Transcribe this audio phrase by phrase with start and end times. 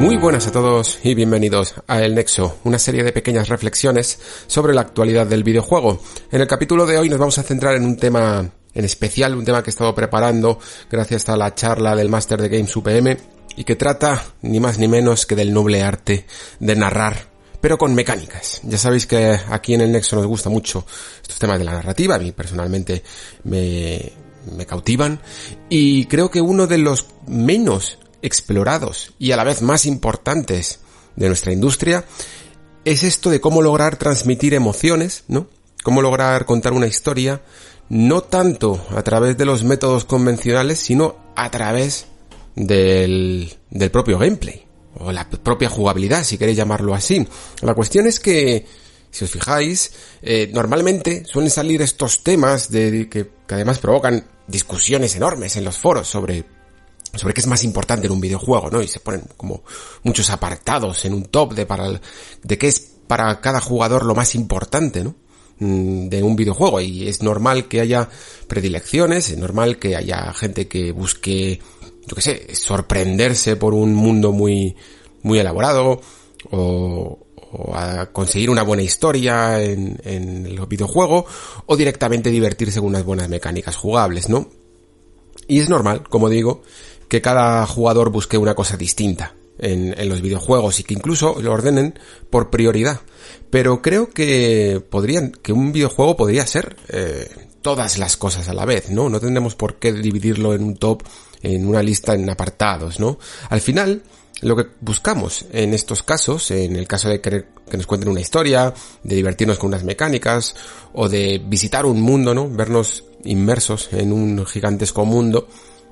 [0.00, 4.72] Muy buenas a todos y bienvenidos a El Nexo, una serie de pequeñas reflexiones sobre
[4.72, 6.00] la actualidad del videojuego.
[6.32, 9.44] En el capítulo de hoy nos vamos a centrar en un tema en especial, un
[9.44, 10.58] tema que he estado preparando
[10.90, 13.14] gracias a la charla del Master de Games UPM
[13.56, 16.24] y que trata ni más ni menos que del noble arte
[16.58, 17.28] de narrar
[17.60, 18.62] pero con mecánicas.
[18.64, 20.86] Ya sabéis que aquí en el Nexo nos gusta mucho
[21.20, 23.02] estos temas de la narrativa, a mí personalmente
[23.44, 24.12] me,
[24.56, 25.20] me cautivan
[25.68, 30.80] y creo que uno de los menos explorados y a la vez más importantes
[31.16, 32.04] de nuestra industria
[32.84, 35.48] es esto de cómo lograr transmitir emociones, ¿no?
[35.82, 37.42] Cómo lograr contar una historia,
[37.88, 42.06] no tanto a través de los métodos convencionales, sino a través
[42.54, 44.66] del, del propio gameplay,
[44.98, 47.26] o la propia jugabilidad, si queréis llamarlo así.
[47.62, 48.66] La cuestión es que,
[49.10, 55.16] si os fijáis, eh, normalmente suelen salir estos temas de, que, que además provocan discusiones
[55.16, 56.44] enormes en los foros sobre
[57.14, 58.82] sobre qué es más importante en un videojuego, ¿no?
[58.82, 59.62] Y se ponen como
[60.02, 62.00] muchos apartados en un top de para
[62.42, 65.14] de qué es para cada jugador lo más importante, ¿no?
[65.58, 68.08] Mm, de un videojuego y es normal que haya
[68.48, 71.60] predilecciones, es normal que haya gente que busque,
[72.06, 74.76] yo qué sé, sorprenderse por un mundo muy
[75.22, 76.00] muy elaborado
[76.50, 77.18] o,
[77.52, 81.26] o a conseguir una buena historia en, en el videojuego
[81.66, 84.48] o directamente divertirse con unas buenas mecánicas jugables, ¿no?
[85.46, 86.62] Y es normal, como digo,
[87.10, 91.52] que cada jugador busque una cosa distinta en, en, los videojuegos y que incluso lo
[91.52, 91.98] ordenen
[92.30, 93.00] por prioridad.
[93.50, 97.28] Pero creo que podrían, que un videojuego podría ser eh,
[97.62, 99.10] todas las cosas a la vez, ¿no?
[99.10, 101.02] No tendremos por qué dividirlo en un top,
[101.42, 103.18] en una lista en apartados, ¿no?
[103.48, 104.02] Al final,
[104.42, 108.20] lo que buscamos en estos casos, en el caso de querer que nos cuenten una
[108.20, 110.54] historia, de divertirnos con unas mecánicas,
[110.92, 112.48] o de visitar un mundo, ¿no?
[112.48, 115.48] Vernos inmersos en un gigantesco mundo,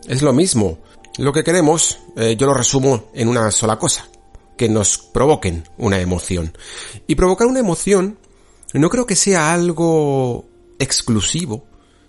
[0.06, 0.78] es lo mismo.
[1.18, 4.08] Lo que queremos, eh, yo lo resumo en una sola cosa,
[4.56, 6.56] que nos provoquen una emoción.
[7.08, 8.18] Y provocar una emoción
[8.72, 10.44] no creo que sea algo
[10.78, 11.64] exclusivo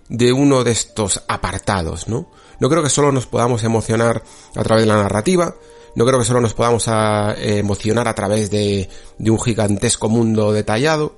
[0.08, 2.30] de uno de estos apartados, ¿no?
[2.60, 4.22] No creo que solo nos podamos emocionar
[4.54, 5.56] a través de la narrativa,
[5.96, 8.88] no creo que solo nos podamos a, eh, emocionar a través de,
[9.18, 11.16] de un gigantesco mundo detallado,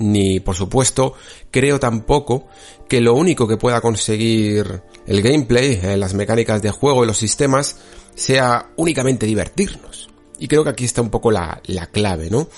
[0.00, 1.14] ni por supuesto
[1.50, 2.48] creo tampoco
[2.88, 7.18] que lo único que pueda conseguir el gameplay, eh, las mecánicas de juego y los
[7.18, 7.76] sistemas
[8.16, 10.10] sea únicamente divertirnos.
[10.38, 12.48] Y creo que aquí está un poco la, la clave, ¿no?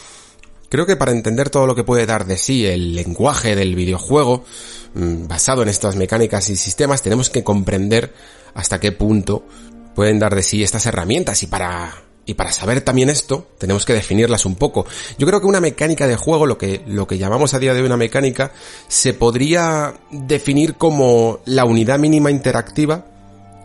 [0.68, 4.44] Creo que para entender todo lo que puede dar de sí el lenguaje del videojuego,
[4.94, 8.14] mmm, basado en estas mecánicas y sistemas, tenemos que comprender
[8.54, 9.44] hasta qué punto
[9.94, 11.92] pueden dar de sí estas herramientas y para
[12.24, 14.86] y para saber también esto, tenemos que definirlas un poco.
[15.18, 17.80] Yo creo que una mecánica de juego, lo que, lo que llamamos a día de
[17.80, 18.52] hoy una mecánica,
[18.86, 23.06] se podría definir como la unidad mínima interactiva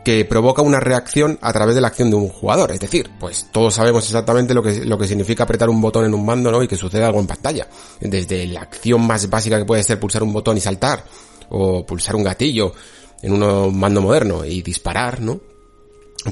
[0.03, 2.71] que provoca una reacción a través de la acción de un jugador.
[2.71, 6.13] Es decir, pues todos sabemos exactamente lo que, lo que significa apretar un botón en
[6.13, 6.63] un mando, ¿no?
[6.63, 7.67] Y que suceda algo en pantalla.
[7.99, 11.03] Desde la acción más básica que puede ser pulsar un botón y saltar,
[11.49, 12.73] o pulsar un gatillo
[13.21, 15.41] en un mando moderno y disparar, ¿no?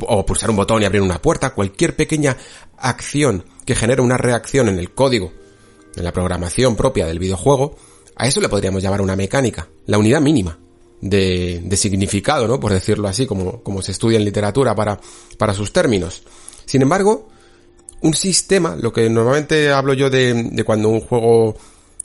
[0.02, 2.38] O pulsar un botón y abrir una puerta, cualquier pequeña
[2.78, 5.32] acción que genere una reacción en el código,
[5.96, 7.76] en la programación propia del videojuego,
[8.16, 10.58] a eso le podríamos llamar una mecánica, la unidad mínima
[11.02, 12.60] de, de significado, ¿no?
[12.60, 15.00] Por decirlo así, como, como se estudia en literatura para,
[15.38, 16.24] para sus términos.
[16.66, 17.28] Sin embargo,
[18.02, 21.56] un sistema, lo que normalmente hablo yo de, de cuando un juego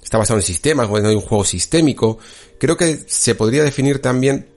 [0.02, 2.18] está basado en sistemas, cuando hay un juego sistémico,
[2.58, 4.48] creo que se podría definir también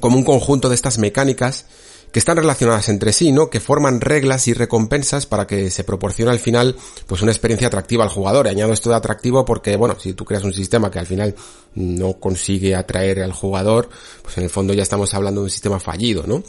[0.00, 1.66] como un conjunto de estas mecánicas
[2.14, 3.50] que están relacionadas entre sí, ¿no?
[3.50, 6.76] Que forman reglas y recompensas para que se proporcione al final,
[7.08, 8.46] pues una experiencia atractiva al jugador.
[8.46, 11.34] Y añado esto de atractivo porque, bueno, si tú creas un sistema que al final
[11.74, 13.88] no consigue atraer al jugador,
[14.22, 16.44] pues en el fondo ya estamos hablando de un sistema fallido, ¿no?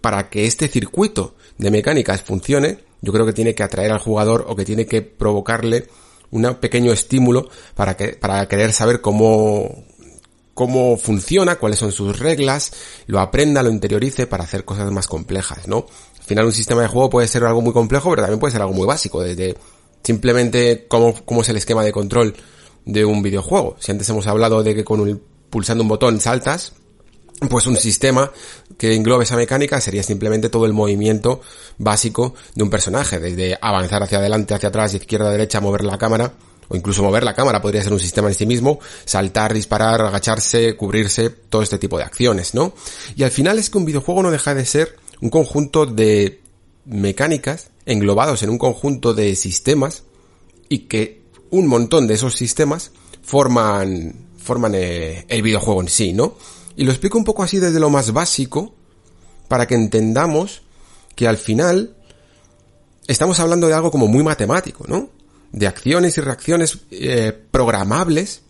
[0.00, 4.46] Para que este circuito de mecánicas funcione, yo creo que tiene que atraer al jugador
[4.48, 5.88] o que tiene que provocarle
[6.30, 9.84] un pequeño estímulo para que, para querer saber cómo,
[10.60, 12.70] cómo funciona, cuáles son sus reglas,
[13.06, 15.86] lo aprenda, lo interiorice para hacer cosas más complejas, ¿no?
[16.18, 18.60] Al final un sistema de juego puede ser algo muy complejo, pero también puede ser
[18.60, 19.56] algo muy básico, desde
[20.02, 22.34] simplemente cómo, cómo es el esquema de control
[22.84, 23.76] de un videojuego.
[23.78, 26.74] Si antes hemos hablado de que con un, pulsando un botón saltas,
[27.48, 28.30] pues un sistema
[28.76, 31.40] que englobe esa mecánica sería simplemente todo el movimiento
[31.78, 36.34] básico de un personaje, desde avanzar hacia adelante, hacia atrás, izquierda, derecha, mover la cámara,
[36.70, 40.76] o incluso mover la cámara podría ser un sistema en sí mismo, saltar, disparar, agacharse,
[40.76, 42.72] cubrirse, todo este tipo de acciones, ¿no?
[43.16, 46.40] Y al final es que un videojuego no deja de ser un conjunto de
[46.84, 50.04] mecánicas englobados en un conjunto de sistemas
[50.68, 56.36] y que un montón de esos sistemas forman forman eh, el videojuego en sí, ¿no?
[56.76, 58.72] Y lo explico un poco así desde lo más básico
[59.48, 60.62] para que entendamos
[61.16, 61.96] que al final
[63.08, 65.10] estamos hablando de algo como muy matemático, ¿no?
[65.52, 68.42] De acciones y reacciones eh, programables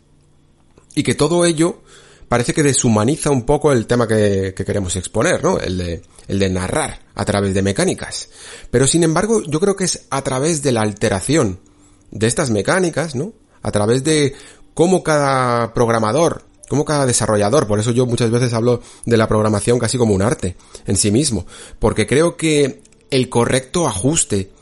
[0.95, 1.83] y que todo ello
[2.29, 5.59] parece que deshumaniza un poco el tema que, que, queremos exponer, ¿no?
[5.59, 8.29] El de, el de narrar a través de mecánicas.
[8.71, 11.59] Pero sin embargo, yo creo que es a través de la alteración
[12.11, 13.33] de estas mecánicas, ¿no?
[13.63, 14.35] A través de
[14.75, 19.79] cómo cada programador, cómo cada desarrollador, por eso yo muchas veces hablo de la programación
[19.79, 20.57] casi como un arte
[20.87, 21.47] en sí mismo,
[21.79, 24.53] porque creo que el correcto ajuste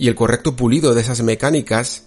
[0.00, 2.04] y el correcto pulido de esas mecánicas,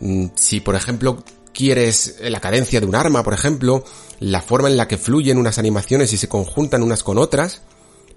[0.00, 1.24] mm, si por ejemplo
[1.54, 3.84] quieres la cadencia de un arma, por ejemplo,
[4.20, 7.62] la forma en la que fluyen unas animaciones y se conjuntan unas con otras,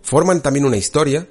[0.01, 1.29] forman también una historia,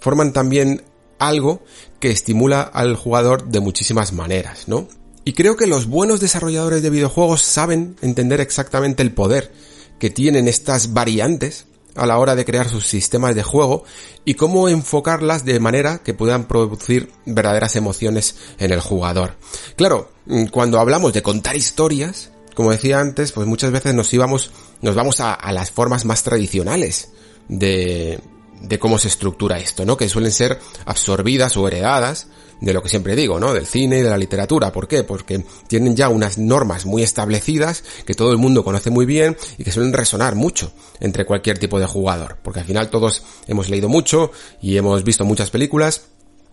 [0.00, 0.82] forman también
[1.18, 1.62] algo
[2.00, 4.88] que estimula al jugador de muchísimas maneras, ¿no?
[5.22, 9.52] Y creo que los buenos desarrolladores de videojuegos saben entender exactamente el poder
[9.98, 13.84] que tienen estas variantes a la hora de crear sus sistemas de juego
[14.24, 19.36] y cómo enfocarlas de manera que puedan producir verdaderas emociones en el jugador.
[19.76, 24.50] Claro, mm, cuando hablamos de contar historias, como decía antes, pues muchas veces nos íbamos,
[24.82, 27.10] nos vamos a, a las formas más tradicionales
[27.48, 28.20] de,
[28.60, 29.96] de cómo se estructura esto, ¿no?
[29.96, 32.28] Que suelen ser absorbidas o heredadas
[32.60, 33.52] de lo que siempre digo, ¿no?
[33.52, 34.72] Del cine y de la literatura.
[34.72, 35.02] ¿Por qué?
[35.02, 39.64] Porque tienen ya unas normas muy establecidas que todo el mundo conoce muy bien y
[39.64, 42.38] que suelen resonar mucho entre cualquier tipo de jugador.
[42.42, 44.30] Porque al final todos hemos leído mucho
[44.60, 46.02] y hemos visto muchas películas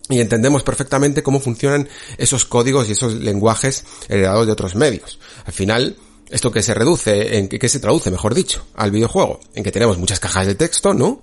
[0.08, 5.18] y entendemos perfectamente cómo funcionan esos códigos y esos lenguajes heredados de otros medios.
[5.44, 5.96] Al final,
[6.30, 9.98] esto que se reduce, en que se traduce, mejor dicho, al videojuego, en que tenemos
[9.98, 11.22] muchas cajas de texto, ¿no?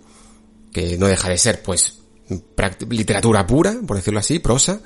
[0.72, 2.00] Que no deja de ser, pues,
[2.90, 4.82] literatura pura, por decirlo así, prosa,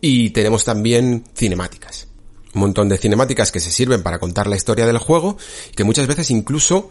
[0.00, 2.08] y tenemos también cinemáticas.
[2.54, 5.36] Un montón de cinemáticas que se sirven para contar la historia del juego,
[5.76, 6.90] que muchas veces incluso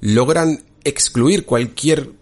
[0.00, 2.12] logran excluir cualquier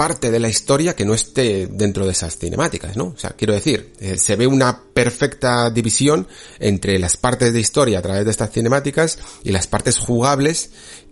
[0.00, 3.08] parte de la historia que no esté dentro de esas cinemáticas, ¿no?
[3.08, 6.26] O sea, quiero decir, eh, se ve una perfecta división
[6.58, 10.70] entre las partes de historia a través de estas cinemáticas y las partes jugables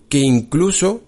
[0.08, 1.02] que incluso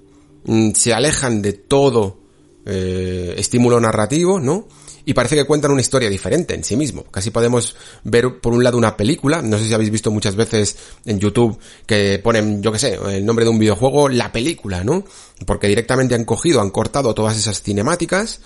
[0.44, 2.19] mm, se alejan de todo
[2.66, 4.66] eh, estímulo narrativo, ¿no?
[5.04, 7.04] Y parece que cuentan una historia diferente en sí mismo.
[7.04, 7.74] Casi podemos
[8.04, 10.76] ver por un lado una película, no sé si habéis visto muchas veces
[11.06, 15.04] en YouTube que ponen, yo que sé, el nombre de un videojuego, la película, ¿no?
[15.46, 18.40] Porque directamente han cogido, han cortado todas esas cinemáticas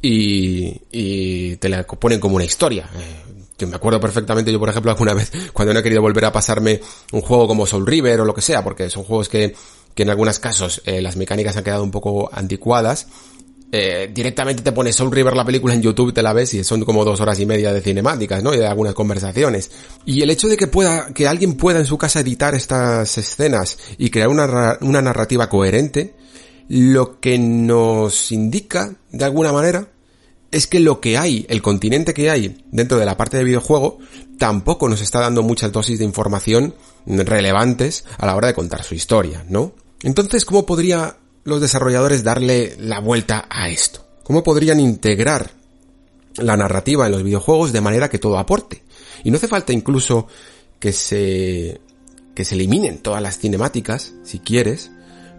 [0.00, 2.88] y, y te la ponen como una historia.
[2.96, 3.28] Eh,
[3.58, 6.32] yo me acuerdo perfectamente, yo por ejemplo alguna vez cuando no he querido volver a
[6.32, 6.80] pasarme
[7.12, 9.54] un juego como Soul River o lo que sea, porque son juegos que,
[9.94, 13.08] que en algunos casos eh, las mecánicas han quedado un poco anticuadas,
[13.70, 16.84] eh, directamente te pones Soul River la película en YouTube, te la ves y son
[16.84, 18.54] como dos horas y media de cinemáticas, ¿no?
[18.54, 19.70] Y de algunas conversaciones.
[20.06, 23.78] Y el hecho de que pueda, que alguien pueda en su casa editar estas escenas
[23.98, 26.14] y crear una, una narrativa coherente,
[26.68, 29.88] lo que nos indica, de alguna manera,
[30.50, 33.98] es que lo que hay, el continente que hay dentro de la parte de videojuego,
[34.38, 36.74] tampoco nos está dando muchas dosis de información
[37.06, 39.72] relevantes a la hora de contar su historia, ¿no?
[40.02, 44.04] Entonces, ¿cómo podría los desarrolladores darle la vuelta a esto?
[44.22, 45.52] ¿Cómo podrían integrar
[46.36, 48.82] la narrativa en los videojuegos de manera que todo aporte?
[49.24, 50.26] Y no hace falta incluso
[50.78, 51.80] que se,
[52.34, 54.90] que se eliminen todas las cinemáticas, si quieres,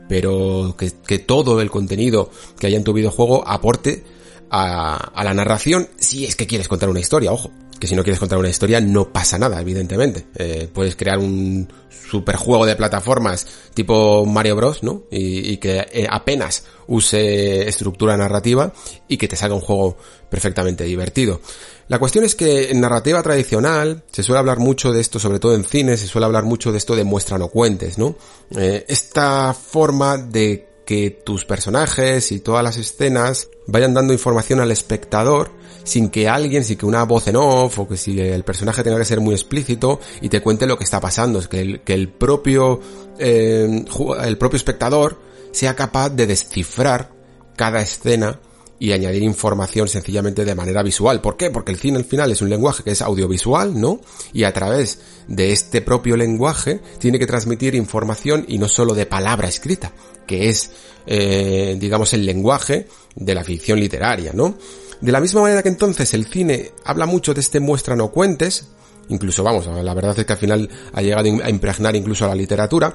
[0.08, 4.04] pero que, que todo el contenido que haya en tu videojuego aporte
[4.50, 8.04] a, a la narración si es que quieres contar una historia, ojo que si no
[8.04, 10.28] quieres contar una historia no pasa nada, evidentemente.
[10.36, 15.04] Eh, puedes crear un super juego de plataformas tipo Mario Bros, ¿no?
[15.10, 18.74] Y, y que eh, apenas use estructura narrativa
[19.08, 19.98] y que te salga un juego
[20.30, 21.40] perfectamente divertido.
[21.88, 25.56] La cuestión es que en narrativa tradicional se suele hablar mucho de esto, sobre todo
[25.56, 28.16] en cine, se suele hablar mucho de esto de muestra no cuentes, ¿no?
[28.56, 34.72] Eh, esta forma de que tus personajes y todas las escenas vayan dando información al
[34.72, 35.52] espectador
[35.84, 38.98] sin que alguien, sin que una voz en off o que si el personaje tenga
[38.98, 41.94] que ser muy explícito y te cuente lo que está pasando, es que el, que
[41.94, 42.80] el propio
[43.20, 43.86] eh,
[44.24, 45.20] el propio espectador
[45.52, 47.12] sea capaz de descifrar
[47.56, 48.40] cada escena
[48.80, 51.22] y añadir información sencillamente de manera visual.
[51.22, 51.52] ¿Por qué?
[51.52, 54.00] Porque el cine al final es un lenguaje que es audiovisual, ¿no?
[54.34, 59.06] Y a través de este propio lenguaje tiene que transmitir información y no solo de
[59.06, 59.92] palabra escrita,
[60.30, 60.70] que es,
[61.08, 64.56] eh, digamos, el lenguaje de la ficción literaria, ¿no?
[65.02, 68.68] De la misma manera que entonces el cine habla mucho de este muestra no cuentes,
[69.08, 72.36] incluso vamos, la verdad es que al final ha llegado a impregnar incluso a la
[72.36, 72.94] literatura,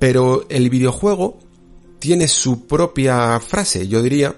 [0.00, 1.38] pero el videojuego
[2.00, 4.34] tiene su propia frase, yo diría,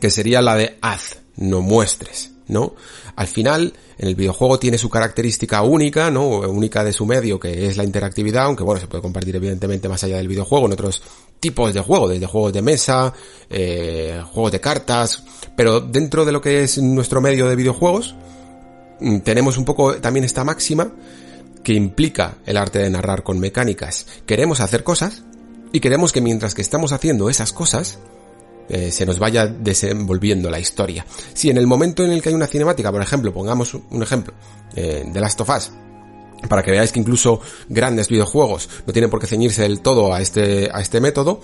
[0.00, 2.74] que sería la de haz, no muestres, ¿no?
[3.14, 6.40] Al final, en el videojuego tiene su característica única, ¿no?
[6.40, 10.02] Única de su medio, que es la interactividad, aunque bueno, se puede compartir evidentemente más
[10.02, 11.00] allá del videojuego en otros
[11.40, 13.12] tipos de juegos, desde juegos de mesa,
[13.48, 15.24] eh, juegos de cartas,
[15.56, 18.14] pero dentro de lo que es nuestro medio de videojuegos,
[19.00, 20.92] mm, tenemos un poco también esta máxima
[21.64, 24.06] que implica el arte de narrar con mecánicas.
[24.26, 25.22] Queremos hacer cosas
[25.72, 27.98] y queremos que mientras que estamos haciendo esas cosas,
[28.68, 31.04] eh, se nos vaya desenvolviendo la historia.
[31.34, 34.32] Si en el momento en el que hay una cinemática, por ejemplo, pongamos un ejemplo,
[34.76, 35.70] eh, de Last of Us,
[36.48, 40.20] para que veáis que incluso grandes videojuegos no tienen por qué ceñirse del todo a
[40.20, 41.40] este, a este método,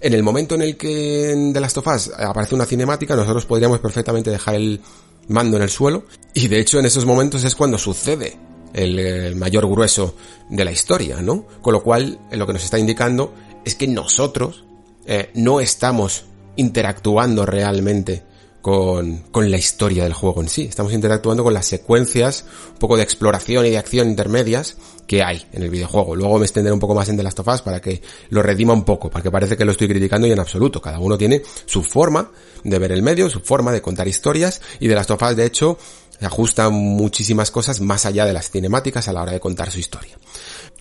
[0.00, 3.46] en el momento en el que en The Last of Us aparece una cinemática, nosotros
[3.46, 4.80] podríamos perfectamente dejar el
[5.28, 6.04] mando en el suelo,
[6.34, 8.38] y de hecho en esos momentos es cuando sucede
[8.72, 10.14] el, el mayor grueso
[10.48, 11.46] de la historia, ¿no?
[11.60, 14.64] Con lo cual, lo que nos está indicando es que nosotros
[15.06, 16.24] eh, no estamos
[16.56, 18.22] interactuando realmente
[18.62, 20.62] con, con, la historia del juego en sí.
[20.62, 24.76] Estamos interactuando con las secuencias, un poco de exploración y de acción intermedias
[25.06, 26.14] que hay en el videojuego.
[26.14, 28.72] Luego me extenderé un poco más en The Last of Us para que lo redima
[28.72, 30.80] un poco, porque parece que lo estoy criticando y en absoluto.
[30.80, 32.30] Cada uno tiene su forma
[32.62, 35.46] de ver el medio, su forma de contar historias y The Last of Us de
[35.46, 35.78] hecho
[36.20, 40.18] ajusta muchísimas cosas más allá de las cinemáticas a la hora de contar su historia.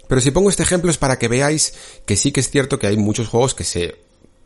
[0.07, 1.73] Pero si pongo este ejemplo es para que veáis
[2.05, 3.95] que sí que es cierto que hay muchos juegos que se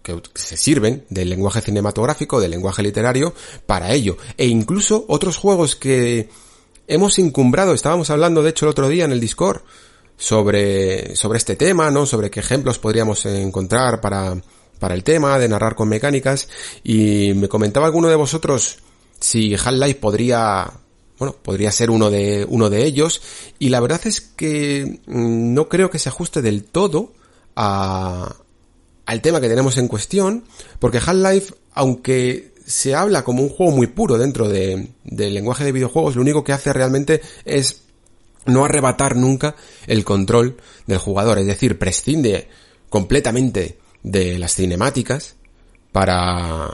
[0.04, 3.34] que se sirven del lenguaje cinematográfico, del lenguaje literario
[3.66, 4.18] para ello.
[4.38, 6.30] E incluso otros juegos que
[6.88, 9.62] hemos incumbrado, estábamos hablando de hecho el otro día en el Discord
[10.18, 12.06] sobre, sobre este tema, ¿no?
[12.06, 14.36] Sobre qué ejemplos podríamos encontrar para,
[14.78, 16.50] para el tema de narrar con mecánicas
[16.84, 18.78] y me comentaba alguno de vosotros
[19.20, 20.72] si Half-Life podría
[21.18, 23.22] bueno, podría ser uno de, uno de ellos,
[23.60, 27.14] y la verdad es que mm, no creo que se ajuste del todo
[27.56, 28.36] a,
[29.06, 30.46] al tema que tenemos en cuestión,
[30.80, 35.72] porque Half-Life, aunque se habla como un juego muy puro dentro de, del lenguaje de
[35.72, 37.84] videojuegos, lo único que hace realmente es
[38.46, 39.56] no arrebatar nunca
[39.88, 40.58] el control
[40.88, 42.48] del jugador, es decir, prescinde
[42.90, 45.36] completamente de las cinemáticas
[45.92, 46.70] para,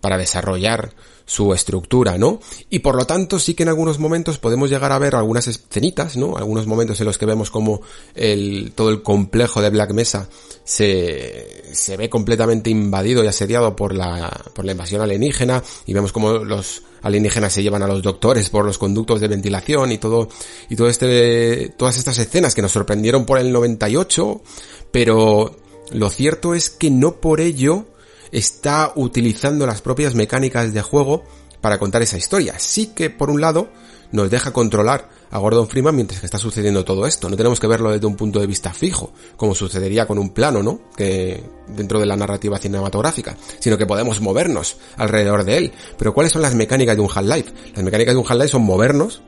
[0.00, 0.94] para desarrollar
[1.30, 2.40] su estructura, ¿no?
[2.70, 6.16] Y por lo tanto sí que en algunos momentos podemos llegar a ver algunas escenitas,
[6.16, 6.36] ¿no?
[6.36, 7.82] Algunos momentos en los que vemos como
[8.16, 10.28] el, todo el complejo de Black Mesa
[10.64, 16.10] se, se ve completamente invadido y asediado por la, por la invasión alienígena y vemos
[16.10, 20.28] como los alienígenas se llevan a los doctores por los conductos de ventilación y todo,
[20.68, 24.42] y todo este, todas estas escenas que nos sorprendieron por el 98,
[24.90, 25.56] pero
[25.92, 27.86] lo cierto es que no por ello
[28.32, 31.24] está utilizando las propias mecánicas de juego
[31.60, 32.58] para contar esa historia.
[32.58, 33.68] Sí que, por un lado,
[34.12, 37.28] nos deja controlar a Gordon Freeman mientras que está sucediendo todo esto.
[37.28, 40.62] No tenemos que verlo desde un punto de vista fijo, como sucedería con un plano,
[40.62, 40.80] ¿no?
[40.96, 45.72] Que dentro de la narrativa cinematográfica, sino que podemos movernos alrededor de él.
[45.98, 47.52] Pero ¿cuáles son las mecánicas de un Half-Life?
[47.74, 49.22] Las mecánicas de un Half-Life son movernos,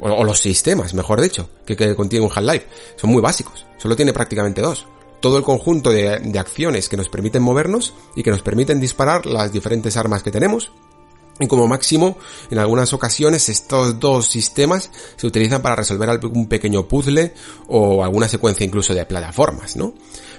[0.00, 2.66] o, los sistemas, mejor dicho, que, que contiene un Half-Life.
[2.96, 3.66] Son muy básicos.
[3.76, 4.86] Solo tiene prácticamente dos
[5.20, 9.26] todo el conjunto de, de, acciones que nos permiten movernos y que nos permiten disparar
[9.26, 10.72] las diferentes armas que tenemos.
[11.40, 12.18] Y como máximo,
[12.50, 17.32] en algunas ocasiones estos dos sistemas se utilizan para resolver algún pequeño puzzle
[17.68, 19.94] o alguna secuencia incluso de plataformas, ¿no?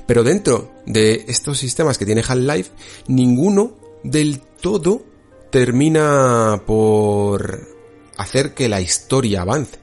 [0.05, 2.71] Pero dentro de estos sistemas que tiene Half-Life,
[3.07, 5.03] ninguno del todo
[5.51, 7.67] termina por
[8.17, 9.77] hacer que la historia avance.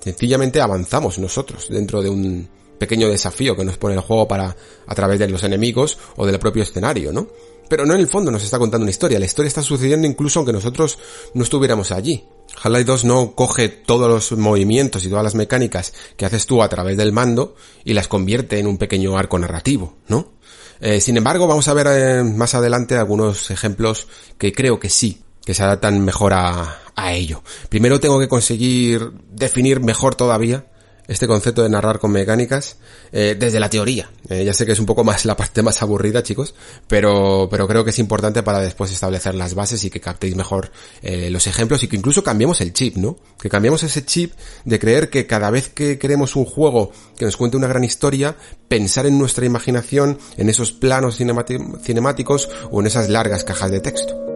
[0.00, 2.48] Sencillamente avanzamos nosotros dentro de un,
[2.82, 4.56] pequeño desafío que nos pone el juego para
[4.88, 7.28] a través de los enemigos o del propio escenario, ¿no?
[7.68, 10.40] Pero no en el fondo nos está contando una historia, la historia está sucediendo incluso
[10.40, 10.98] aunque nosotros
[11.34, 12.24] no estuviéramos allí.
[12.60, 16.68] Half-Life 2 no coge todos los movimientos y todas las mecánicas que haces tú a
[16.68, 20.32] través del mando y las convierte en un pequeño arco narrativo, ¿no?
[20.80, 24.08] Eh, sin embargo, vamos a ver eh, más adelante algunos ejemplos
[24.38, 27.44] que creo que sí, que se adaptan mejor a, a ello.
[27.68, 30.66] Primero tengo que conseguir definir mejor todavía
[31.12, 32.76] este concepto de narrar con mecánicas
[33.12, 34.10] eh, desde la teoría.
[34.28, 36.54] Eh, ya sé que es un poco más la parte más aburrida, chicos,
[36.88, 40.70] pero, pero creo que es importante para después establecer las bases y que captéis mejor
[41.02, 43.18] eh, los ejemplos y que incluso cambiemos el chip, ¿no?
[43.40, 44.32] Que cambiemos ese chip
[44.64, 48.36] de creer que cada vez que queremos un juego que nos cuente una gran historia,
[48.68, 54.31] pensar en nuestra imaginación, en esos planos cinemáticos o en esas largas cajas de texto.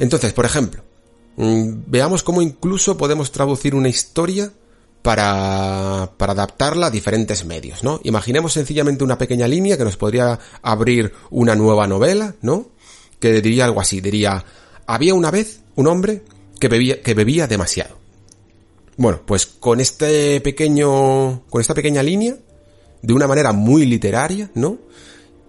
[0.00, 0.82] Entonces, por ejemplo,
[1.36, 4.52] mm, veamos cómo incluso podemos traducir una historia
[5.02, 8.00] para, para adaptarla a diferentes medios, ¿no?
[8.02, 12.70] Imaginemos sencillamente una pequeña línea que nos podría abrir una nueva novela, ¿no?
[13.20, 14.44] Que diría algo así, diría,
[14.86, 16.22] había una vez un hombre
[16.58, 17.98] que bebía, que bebía demasiado.
[18.96, 22.36] Bueno, pues con este pequeño, con esta pequeña línea,
[23.02, 24.78] de una manera muy literaria, ¿no?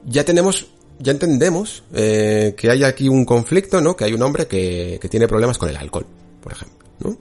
[0.05, 0.67] Ya tenemos,
[1.01, 3.96] ya entendemos eh, que hay aquí un conflicto, ¿no?
[3.96, 6.05] Que hay un hombre que, que tiene problemas con el alcohol,
[6.41, 7.17] por ejemplo, ¿no?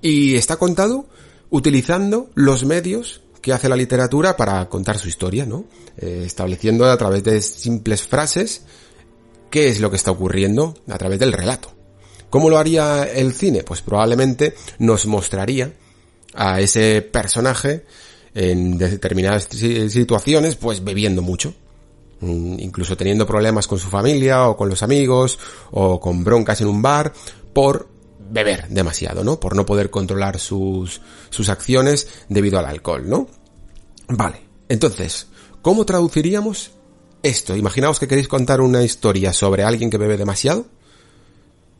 [0.00, 1.06] Y está contado
[1.50, 5.64] utilizando los medios que hace la literatura para contar su historia, ¿no?
[5.96, 8.62] Eh, estableciendo a través de simples frases
[9.50, 11.72] qué es lo que está ocurriendo a través del relato.
[12.28, 13.64] ¿Cómo lo haría el cine?
[13.64, 15.72] Pues probablemente nos mostraría
[16.34, 17.84] a ese personaje
[18.34, 21.54] en determinadas situaciones, pues bebiendo mucho.
[22.20, 25.38] Mm, incluso teniendo problemas con su familia o con los amigos
[25.70, 27.12] o con broncas en un bar
[27.54, 27.88] por
[28.30, 29.40] beber demasiado, ¿no?
[29.40, 31.00] Por no poder controlar sus,
[31.30, 33.26] sus acciones debido al alcohol, ¿no?
[34.08, 34.42] Vale.
[34.68, 35.28] Entonces,
[35.62, 36.72] ¿cómo traduciríamos
[37.22, 37.56] esto?
[37.56, 40.66] Imaginaos que queréis contar una historia sobre alguien que bebe demasiado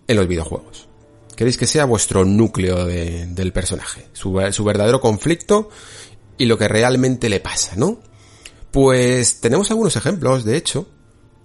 [0.08, 0.88] en los videojuegos.
[1.36, 5.68] Queréis que sea vuestro núcleo de, del personaje, su, su verdadero conflicto
[6.36, 8.00] y lo que realmente le pasa, ¿no?
[8.70, 10.88] Pues tenemos algunos ejemplos, de hecho,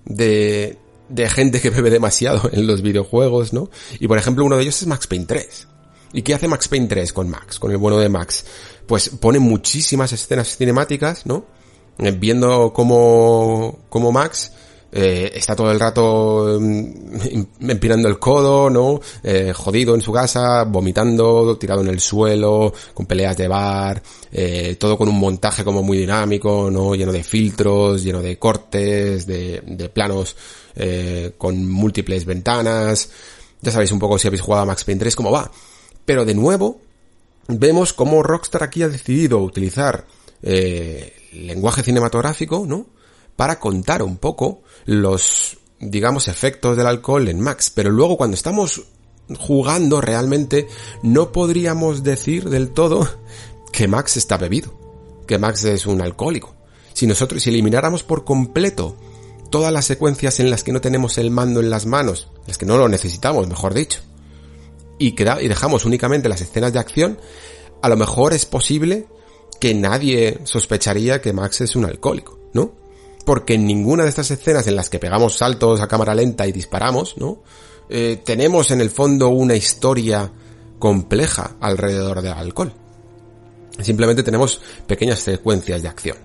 [0.06, 0.78] de,
[1.10, 3.70] de gente que bebe demasiado en los videojuegos, ¿no?
[4.00, 5.68] Y por ejemplo, uno de ellos es Max Payne 3.
[6.14, 8.46] ¿Y qué hace Max Payne 3 con Max, con el bueno de Max?
[8.88, 11.46] Pues pone muchísimas escenas cinemáticas, ¿no?
[11.98, 14.52] Eh, viendo cómo, cómo Max
[14.98, 19.02] eh, está todo el rato mm, empinando el codo, ¿no?
[19.22, 24.78] Eh, jodido en su casa, vomitando, tirado en el suelo, con peleas de bar, eh,
[24.80, 26.96] todo con un montaje como muy dinámico, ¿no?
[26.96, 30.36] Lleno de filtros, lleno de cortes, de, de planos
[30.78, 33.10] eh, con múltiples ventanas.
[33.62, 35.52] Ya sabéis un poco si habéis jugado a Max Payne 3 cómo va.
[36.06, 36.82] Pero de nuevo,
[37.48, 40.06] vemos cómo Rockstar aquí ha decidido utilizar
[40.44, 42.88] eh, lenguaje cinematográfico, ¿no?
[43.36, 47.72] Para contar un poco los, digamos, efectos del alcohol en Max.
[47.74, 48.84] Pero luego cuando estamos
[49.38, 50.68] jugando realmente,
[51.04, 53.10] no podríamos decir del todo
[53.72, 54.74] que Max está bebido.
[55.28, 56.56] Que Max es un alcohólico.
[56.94, 58.96] Si nosotros, si elimináramos por completo
[59.50, 62.66] todas las secuencias en las que no tenemos el mando en las manos, las que
[62.66, 64.02] no lo necesitamos, mejor dicho,
[64.98, 67.20] y, queda, y dejamos únicamente las escenas de acción,
[67.82, 69.08] a lo mejor es posible
[69.60, 72.74] que nadie sospecharía que Max es un alcohólico, ¿no?
[73.26, 76.52] Porque en ninguna de estas escenas en las que pegamos saltos a cámara lenta y
[76.52, 77.42] disparamos, ¿no?
[77.90, 80.32] Eh, tenemos en el fondo una historia
[80.80, 82.74] compleja alrededor del alcohol.
[83.82, 86.18] Simplemente tenemos pequeñas secuencias de acción.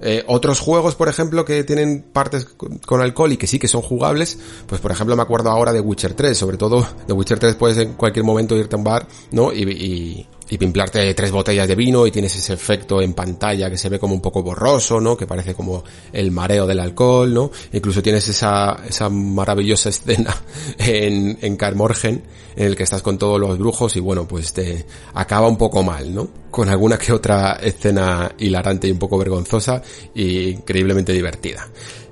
[0.00, 3.82] Eh, otros juegos, por ejemplo, que tienen partes con, alcohol y que sí que son
[3.82, 7.56] jugables, pues por ejemplo me acuerdo ahora de Witcher 3, sobre todo de Witcher 3
[7.56, 9.52] puedes en cualquier momento irte a un bar, ¿no?
[9.52, 13.78] Y, y, y pimplarte tres botellas de vino y tienes ese efecto en pantalla que
[13.78, 15.16] se ve como un poco borroso, ¿no?
[15.16, 17.50] Que parece como el mareo del alcohol, ¿no?
[17.72, 20.34] Incluso tienes esa, esa maravillosa escena
[20.78, 22.22] en, en Carmorgen
[22.56, 24.84] en el que estás con todos los brujos y bueno, pues te
[25.14, 26.28] acaba un poco mal, ¿no?
[26.50, 29.82] Con alguna que otra escena hilarante y un poco vergonzosa
[30.14, 31.68] y increíblemente divertida.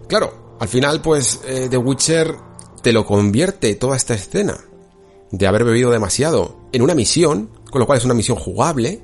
[0.09, 2.35] Claro, al final pues eh, The Witcher
[2.83, 4.57] te lo convierte toda esta escena
[5.33, 9.01] de haber bebido demasiado en una misión con lo cual es una misión jugable,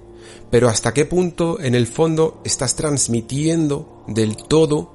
[0.51, 4.95] pero hasta qué punto en el fondo estás transmitiendo del todo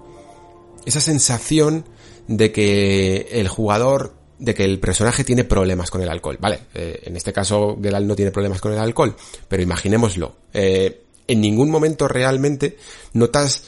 [0.85, 1.85] esa sensación
[2.27, 6.37] de que el jugador, de que el personaje tiene problemas con el alcohol.
[6.39, 9.15] Vale, eh, en este caso Geralt no tiene problemas con el alcohol,
[9.47, 10.35] pero imaginémoslo.
[10.53, 12.77] Eh, en ningún momento realmente
[13.13, 13.63] notas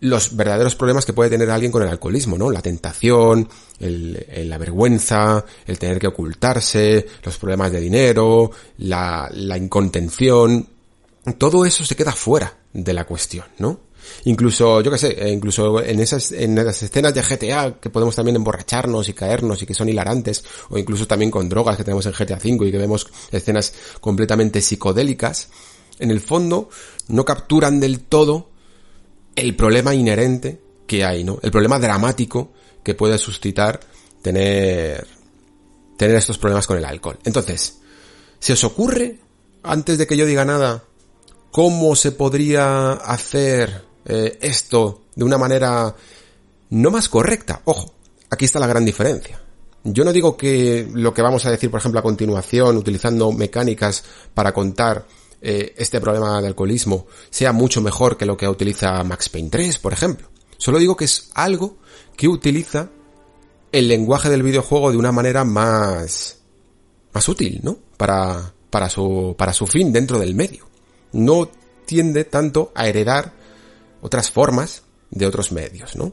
[0.00, 2.50] los verdaderos problemas que puede tener alguien con el alcoholismo, ¿no?
[2.50, 9.56] La tentación, el, la vergüenza, el tener que ocultarse, los problemas de dinero, la, la
[9.58, 10.66] incontención,
[11.38, 13.90] todo eso se queda fuera de la cuestión, ¿no?
[14.24, 18.16] Incluso, yo qué sé, eh, incluso en esas, en las escenas de GTA que podemos
[18.16, 22.06] también emborracharnos y caernos y que son hilarantes, o incluso también con drogas que tenemos
[22.06, 25.48] en GTA V y que vemos escenas completamente psicodélicas,
[25.98, 26.70] en el fondo
[27.08, 28.49] no capturan del todo
[29.36, 31.38] el problema inherente que hay, ¿no?
[31.42, 33.80] El problema dramático que puede suscitar
[34.22, 35.06] tener,
[35.96, 37.18] tener estos problemas con el alcohol.
[37.24, 37.78] Entonces,
[38.38, 39.18] ¿se os ocurre,
[39.62, 40.84] antes de que yo diga nada,
[41.50, 45.94] cómo se podría hacer eh, esto de una manera
[46.70, 47.62] no más correcta?
[47.64, 47.94] Ojo,
[48.30, 49.40] aquí está la gran diferencia.
[49.82, 54.04] Yo no digo que lo que vamos a decir, por ejemplo, a continuación, utilizando mecánicas
[54.34, 55.06] para contar
[55.42, 59.78] eh, este problema de alcoholismo sea mucho mejor que lo que utiliza Max Payne 3,
[59.78, 60.28] por ejemplo.
[60.58, 61.78] Solo digo que es algo
[62.16, 62.90] que utiliza
[63.72, 66.38] el lenguaje del videojuego de una manera más,
[67.12, 67.78] más útil, ¿no?
[67.96, 70.68] Para, para su, para su fin dentro del medio.
[71.12, 71.50] No
[71.86, 73.32] tiende tanto a heredar
[74.02, 76.12] otras formas de otros medios, ¿no?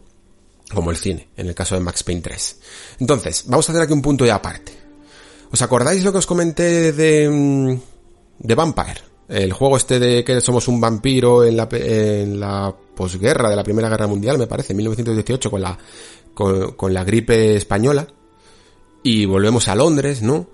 [0.74, 2.60] Como el cine, en el caso de Max Payne 3.
[3.00, 4.74] Entonces, vamos a hacer aquí un punto ya aparte.
[5.52, 7.80] ¿Os acordáis lo que os comenté de, mm,
[8.40, 9.07] de Vampire?
[9.30, 13.64] El juego este de que somos un vampiro en la, en la posguerra de la
[13.64, 15.78] Primera Guerra Mundial, me parece, en 1918, con la,
[16.34, 18.08] con, con la gripe española.
[19.04, 20.48] Y volvemos a Londres, ¿no?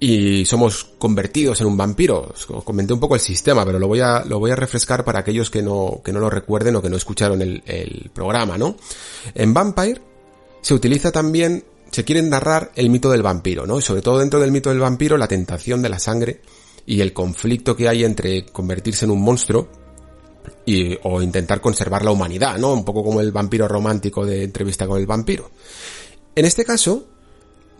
[0.00, 2.32] y somos convertidos en un vampiro.
[2.34, 5.20] Os comenté un poco el sistema, pero lo voy a, lo voy a refrescar para
[5.20, 8.76] aquellos que no, que no lo recuerden o que no escucharon el, el programa, ¿no?
[9.34, 10.02] En Vampire
[10.60, 13.78] se utiliza también, se quiere narrar el mito del vampiro, ¿no?
[13.78, 16.42] Y sobre todo dentro del mito del vampiro, la tentación de la sangre
[16.86, 19.68] y el conflicto que hay entre convertirse en un monstruo
[20.66, 22.72] y, o intentar conservar la humanidad, ¿no?
[22.72, 25.50] Un poco como el vampiro romántico de entrevista con el vampiro.
[26.34, 27.06] En este caso,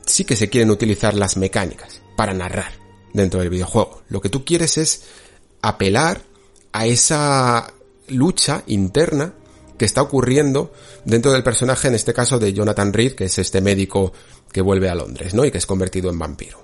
[0.06, 2.72] sí que se quieren utilizar las mecánicas para narrar
[3.12, 4.02] dentro del videojuego.
[4.08, 5.04] Lo que tú quieres es
[5.60, 6.22] apelar
[6.72, 7.72] a esa
[8.08, 9.34] lucha interna
[9.78, 10.72] que está ocurriendo
[11.04, 14.12] dentro del personaje, en este caso de Jonathan Reed, que es este médico
[14.52, 15.44] que vuelve a Londres, ¿no?
[15.44, 16.63] Y que es convertido en vampiro.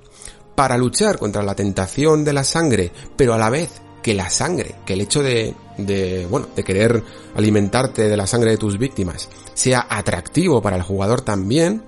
[0.61, 4.75] Para luchar contra la tentación de la sangre, pero a la vez que la sangre,
[4.85, 7.03] que el hecho de, de, bueno, de querer
[7.35, 11.83] alimentarte de la sangre de tus víctimas sea atractivo para el jugador también,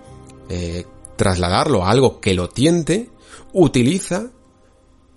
[0.49, 3.11] eh, trasladarlo a algo que lo tiente,
[3.53, 4.31] utiliza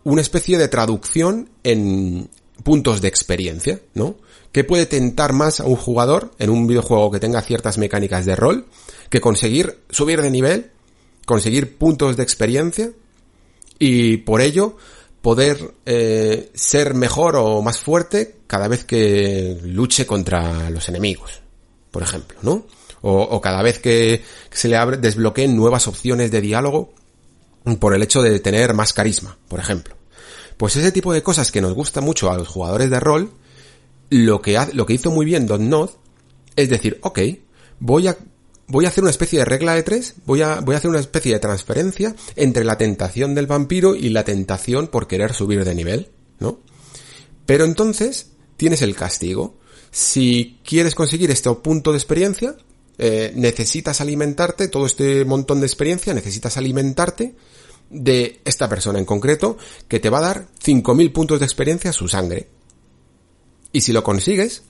[0.04, 2.30] una especie de traducción en
[2.62, 4.18] puntos de experiencia, ¿no?
[4.52, 8.36] ¿Qué puede tentar más a un jugador en un videojuego que tenga ciertas mecánicas de
[8.36, 8.65] rol
[9.10, 10.72] que conseguir subir de nivel,
[11.26, 12.91] conseguir puntos de experiencia
[13.79, 14.77] y por ello
[15.21, 21.41] poder eh, ser mejor o más fuerte cada vez que luche contra los enemigos,
[21.91, 22.65] por ejemplo, ¿no?
[23.07, 26.91] O, cada vez que se le abre, desbloqueen nuevas opciones de diálogo
[27.79, 29.95] por el hecho de tener más carisma, por ejemplo.
[30.57, 33.31] Pues ese tipo de cosas que nos gusta mucho a los jugadores de rol,
[34.09, 35.91] lo que, lo que hizo muy bien Don Nod
[36.55, 37.19] es decir, ok,
[37.79, 38.17] voy a,
[38.67, 40.99] voy a hacer una especie de regla de tres, voy a, voy a hacer una
[40.99, 45.75] especie de transferencia entre la tentación del vampiro y la tentación por querer subir de
[45.75, 46.60] nivel, ¿no?
[47.45, 49.56] Pero entonces tienes el castigo.
[49.91, 52.56] Si quieres conseguir este punto de experiencia,
[52.97, 57.36] eh, necesitas alimentarte, todo este montón de experiencia, necesitas alimentarte
[57.89, 62.08] de esta persona en concreto que te va a dar 5.000 puntos de experiencia su
[62.08, 62.49] sangre.
[63.71, 64.63] Y si lo consigues,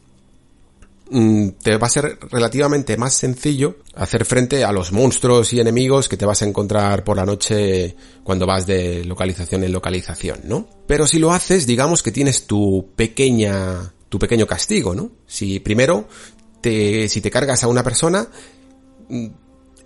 [1.61, 6.17] te va a ser relativamente más sencillo hacer frente a los monstruos y enemigos que
[6.17, 10.67] te vas a encontrar por la noche cuando vas de localización en localización, ¿no?
[10.87, 15.11] Pero si lo haces, digamos que tienes tu pequeña, tu pequeño castigo, ¿no?
[15.27, 16.07] Si primero
[17.07, 18.27] si te cargas a una persona,
[19.09, 19.27] mm,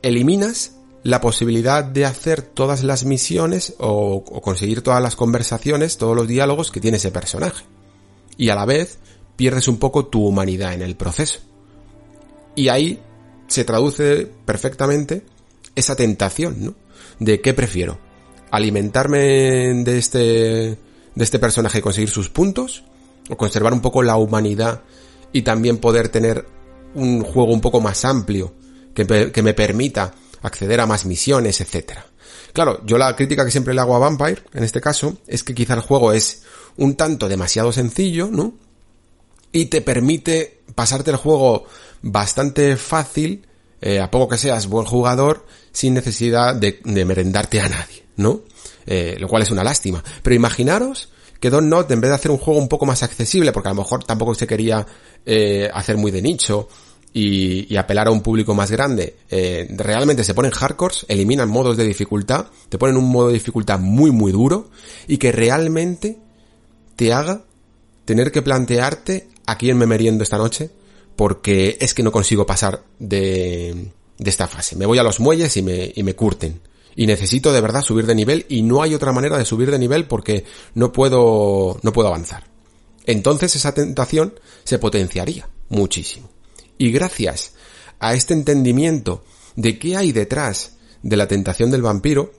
[0.01, 6.27] eliminas la posibilidad de hacer todas las misiones o, conseguir todas las conversaciones, todos los
[6.27, 7.65] diálogos que tiene ese personaje.
[8.38, 8.99] Y a la vez
[9.39, 11.39] pierdes un poco tu humanidad en el proceso.
[12.56, 12.99] Y ahí
[13.47, 15.23] se traduce perfectamente
[15.75, 16.75] esa tentación, ¿no?
[17.19, 17.97] De qué prefiero.
[18.52, 19.19] Alimentarme
[19.86, 20.78] de este, de
[21.15, 22.84] este personaje y conseguir sus puntos,
[23.30, 24.82] o conservar un poco la humanidad
[25.32, 26.45] y también poder tener
[26.93, 28.54] un juego un poco más amplio,
[28.93, 32.06] que, que me permita acceder a más misiones, etcétera.
[32.52, 35.56] Claro, yo la crítica que siempre le hago a Vampire, en este caso, es que
[35.56, 36.43] quizá el juego es
[36.75, 38.67] un tanto demasiado sencillo, ¿no?
[39.52, 41.66] Y te permite pasarte el juego
[42.02, 43.46] bastante fácil,
[43.82, 48.42] eh, a poco que seas buen jugador, sin necesidad de, de merendarte a nadie, ¿no?
[48.86, 50.04] Eh, lo cual es una lástima.
[50.24, 51.10] Pero imaginaros
[51.40, 53.74] que Don Not, en vez de hacer un juego un poco más accesible, porque a
[53.74, 54.86] lo mejor tampoco se quería
[55.26, 56.68] eh, hacer muy de nicho
[57.14, 61.86] y, apelar a un público más grande, eh, realmente se ponen hardcores, eliminan modos de
[61.86, 64.70] dificultad, te ponen un modo de dificultad muy muy duro
[65.08, 66.18] y que realmente
[66.96, 67.44] te haga
[68.06, 70.70] tener que plantearte a quién me meriendo esta noche
[71.16, 74.76] porque es que no consigo pasar de, de esta fase.
[74.76, 76.62] Me voy a los muelles y me, y me curten
[76.96, 79.80] y necesito de verdad subir de nivel y no hay otra manera de subir de
[79.80, 82.46] nivel porque no puedo, no puedo avanzar.
[83.06, 86.30] Entonces esa tentación se potenciaría muchísimo.
[86.78, 87.54] Y gracias
[88.00, 89.24] a este entendimiento
[89.56, 92.34] de qué hay detrás de la tentación del vampiro,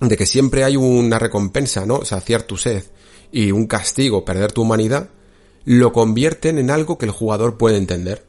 [0.00, 2.04] de que siempre hay una recompensa, ¿no?
[2.04, 2.84] Saciar tu sed
[3.32, 5.10] y un castigo, perder tu humanidad,
[5.64, 8.26] lo convierten en algo que el jugador puede entender.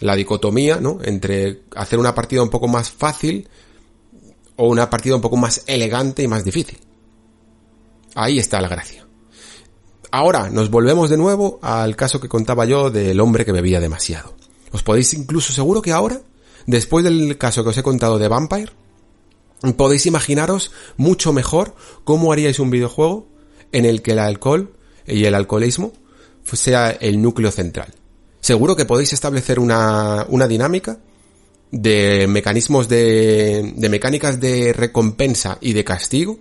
[0.00, 0.98] La dicotomía, ¿no?
[1.02, 3.48] Entre hacer una partida un poco más fácil
[4.56, 6.78] o una partida un poco más elegante y más difícil.
[8.14, 9.06] Ahí está la gracia.
[10.10, 14.34] Ahora nos volvemos de nuevo al caso que contaba yo del hombre que bebía demasiado.
[14.70, 16.20] Os podéis incluso, seguro que ahora,
[16.66, 18.72] después del caso que os he contado de Vampire,
[19.76, 23.26] podéis imaginaros mucho mejor cómo haríais un videojuego
[23.72, 24.74] en el que el alcohol
[25.06, 25.92] y el alcoholismo
[26.52, 27.94] sea el núcleo central.
[28.40, 30.98] Seguro que podéis establecer una, una dinámica
[31.70, 36.38] de mecanismos de, de mecánicas de recompensa y de castigo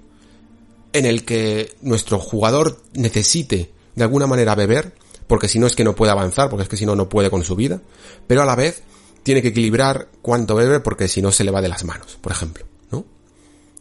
[0.91, 4.93] en el que nuestro jugador necesite de alguna manera beber,
[5.27, 7.29] porque si no es que no puede avanzar, porque es que si no no puede
[7.29, 7.81] con su vida,
[8.27, 8.83] pero a la vez
[9.23, 12.31] tiene que equilibrar cuánto bebe porque si no se le va de las manos, por
[12.31, 13.05] ejemplo, ¿no?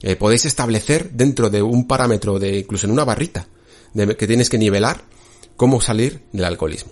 [0.00, 3.46] Eh, podéis establecer dentro de un parámetro de incluso en una barrita
[3.92, 5.02] de, que tienes que nivelar
[5.62, 6.90] cómo salir del alcoholismo.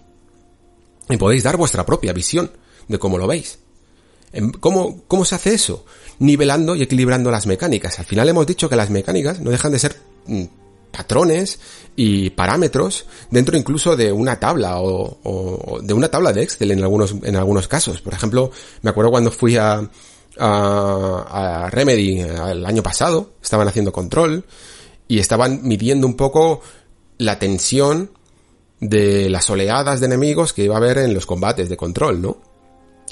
[1.08, 2.52] Y podéis dar vuestra propia visión
[2.86, 3.58] de cómo lo veis.
[4.60, 5.84] ¿Cómo, ¿Cómo se hace eso?
[6.20, 7.98] Nivelando y equilibrando las mecánicas.
[7.98, 10.44] Al final hemos dicho que las mecánicas no dejan de ser mm,
[10.92, 11.58] patrones
[11.96, 17.16] y parámetros dentro incluso de una tabla o, de una tabla de Excel en algunos,
[17.24, 18.00] en algunos casos.
[18.00, 18.52] Por ejemplo,
[18.82, 19.82] me acuerdo cuando fui a,
[20.38, 24.44] a, a Remedy el año pasado, estaban haciendo control
[25.08, 26.62] y estaban midiendo un poco
[27.18, 28.10] la tensión
[28.80, 32.38] de las oleadas de enemigos que iba a haber en los combates de control, ¿no?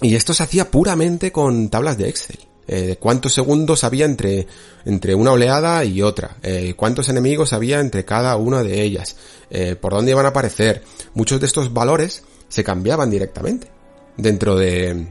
[0.00, 2.38] Y esto se hacía puramente con tablas de Excel.
[2.70, 4.46] Eh, cuántos segundos había entre,
[4.84, 9.16] entre una oleada y otra, eh, cuántos enemigos había entre cada una de ellas,
[9.50, 10.82] eh, por dónde iban a aparecer.
[11.14, 13.70] Muchos de estos valores se cambiaban directamente
[14.18, 15.08] dentro de,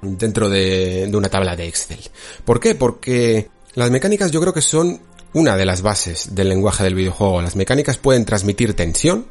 [0.00, 2.00] dentro de, de una tabla de Excel.
[2.46, 2.74] ¿Por qué?
[2.74, 5.02] Porque las mecánicas yo creo que son
[5.34, 7.42] una de las bases del lenguaje del videojuego.
[7.42, 9.26] Las mecánicas pueden transmitir tensión,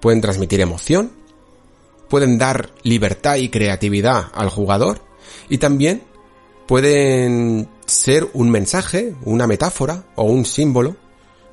[0.00, 1.12] pueden transmitir emoción,
[2.08, 5.00] pueden dar libertad y creatividad al jugador
[5.48, 6.02] y también
[6.66, 10.96] pueden ser un mensaje, una metáfora o un símbolo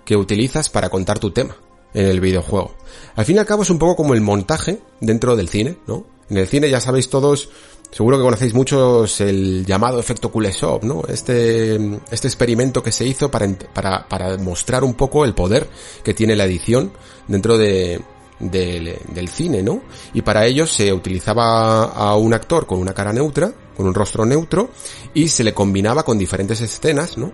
[0.04, 1.56] que utilizas para contar tu tema
[1.94, 2.76] en el videojuego.
[3.16, 6.06] Al fin y al cabo es un poco como el montaje dentro del cine, ¿no?
[6.30, 7.50] En el cine ya sabéis todos,
[7.92, 11.04] seguro que conocéis muchos el llamado efecto Kuleshov, ¿no?
[11.08, 11.76] Este,
[12.12, 15.70] este experimento que se hizo para, para, para mostrar un poco el poder
[16.04, 16.92] que tiene la edición
[17.28, 18.02] dentro de,
[18.40, 19.82] del, del, cine, ¿no?
[20.14, 24.26] Y para ello se utilizaba a un actor con una cara neutra, con un rostro
[24.26, 24.70] neutro,
[25.14, 27.32] y se le combinaba con diferentes escenas, ¿no?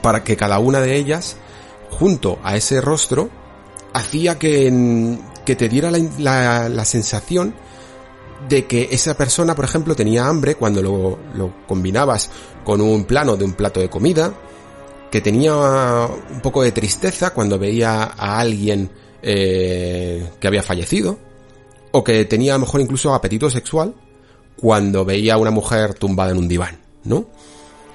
[0.00, 1.36] Para que cada una de ellas,
[1.90, 3.30] junto a ese rostro,
[3.92, 7.54] hacía que, que te diera la, la, la sensación
[8.48, 12.30] de que esa persona, por ejemplo, tenía hambre cuando lo, lo combinabas
[12.64, 14.34] con un plano de un plato de comida,
[15.10, 18.90] que tenía un poco de tristeza cuando veía a alguien
[19.22, 21.18] eh, que había fallecido,
[21.92, 23.94] o que tenía a lo mejor incluso apetito sexual
[24.56, 27.28] cuando veía a una mujer tumbada en un diván, ¿no?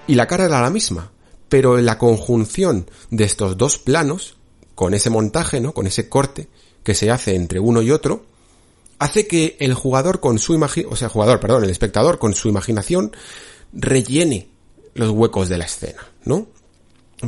[0.08, 1.12] Y la cara era la misma,
[1.50, 4.38] pero la conjunción de estos dos planos,
[4.76, 5.74] con ese montaje, ¿no?
[5.74, 6.50] Con ese corte
[6.84, 8.26] que se hace entre uno y otro,
[9.00, 12.48] hace que el jugador con su imaginación, o sea, jugador, perdón, el espectador con su
[12.50, 13.12] imaginación
[13.74, 14.50] rellene
[14.94, 16.48] los huecos de la escena, ¿no?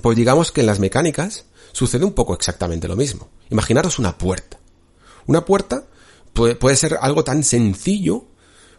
[0.02, 3.30] Pues digamos que en las mecánicas sucede un poco exactamente lo mismo.
[3.50, 4.58] Imaginaros una puerta.
[5.26, 5.86] Una puerta
[6.34, 8.26] puede, puede ser algo tan sencillo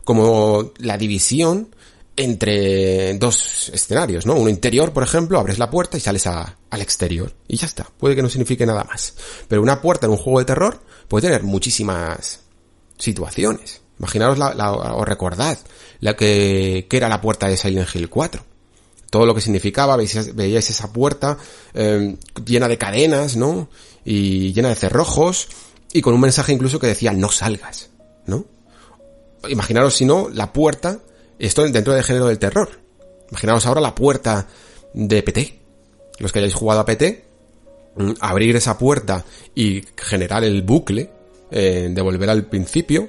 [0.04, 1.74] como la división
[2.16, 4.34] entre dos escenarios, ¿no?
[4.34, 7.32] Uno interior, por ejemplo, abres la puerta y sales a, al exterior.
[7.48, 7.84] Y ya está.
[7.84, 9.14] Puede que no signifique nada más.
[9.48, 12.40] Pero una puerta en un juego de terror puede tener muchísimas
[12.98, 13.80] situaciones.
[13.98, 15.58] Imaginaros la, la o recordad
[16.00, 18.50] la que, que era la puerta de Silent Hill 4
[19.10, 21.36] todo lo que significaba, veíais, veíais esa puerta
[21.74, 23.68] eh, llena de cadenas, ¿no?
[24.04, 25.48] Y llena de cerrojos,
[25.92, 27.90] y con un mensaje incluso que decía no salgas,
[28.26, 28.44] ¿no?
[29.48, 31.00] Imaginaros si no, la puerta,
[31.38, 32.68] esto dentro del género del terror.
[33.30, 34.46] Imaginaos ahora la puerta
[34.92, 35.58] de PT.
[36.18, 37.24] Los que hayáis jugado a PT,
[37.96, 41.10] mm, abrir esa puerta y generar el bucle,
[41.50, 43.08] eh, de volver al principio,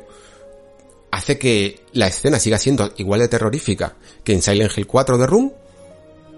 [1.12, 5.28] hace que la escena siga siendo igual de terrorífica que en Silent Hill 4 de
[5.28, 5.52] Room,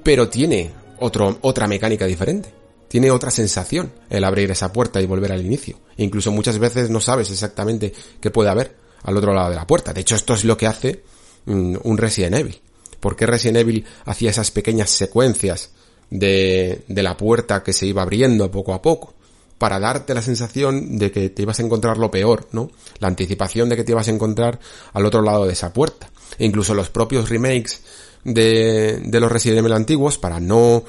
[0.04, 2.63] pero tiene otro, otra mecánica diferente.
[2.94, 5.80] Tiene otra sensación el abrir esa puerta y volver al inicio.
[5.98, 9.94] Incluso muchas veces no sabes exactamente qué puede haber al otro lado de la puerta.
[9.94, 11.02] De hecho, esto es lo que hace
[11.46, 12.62] mm, un Resident Evil.
[13.00, 15.72] ¿Por qué Resident Evil hacía esas pequeñas secuencias
[16.12, 19.16] de, de la puerta que se iba abriendo poco a poco?
[19.58, 22.70] Para darte la sensación de que te ibas a encontrar lo peor, ¿no?
[23.00, 24.60] La anticipación de que te ibas a encontrar
[24.94, 26.12] al otro lado de esa puerta.
[26.38, 27.82] E incluso los propios remakes
[28.24, 30.84] de, de los Resident Evil antiguos para no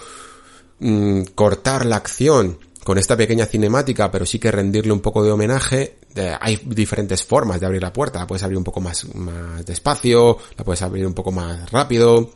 [0.84, 5.32] mm, cortar la acción con esta pequeña cinemática, pero sí que rendirle un poco de
[5.32, 5.98] homenaje.
[6.40, 8.20] hay diferentes formas de abrir la puerta.
[8.20, 12.30] La puedes abrir un poco más, más despacio, la puedes abrir un poco más rápido.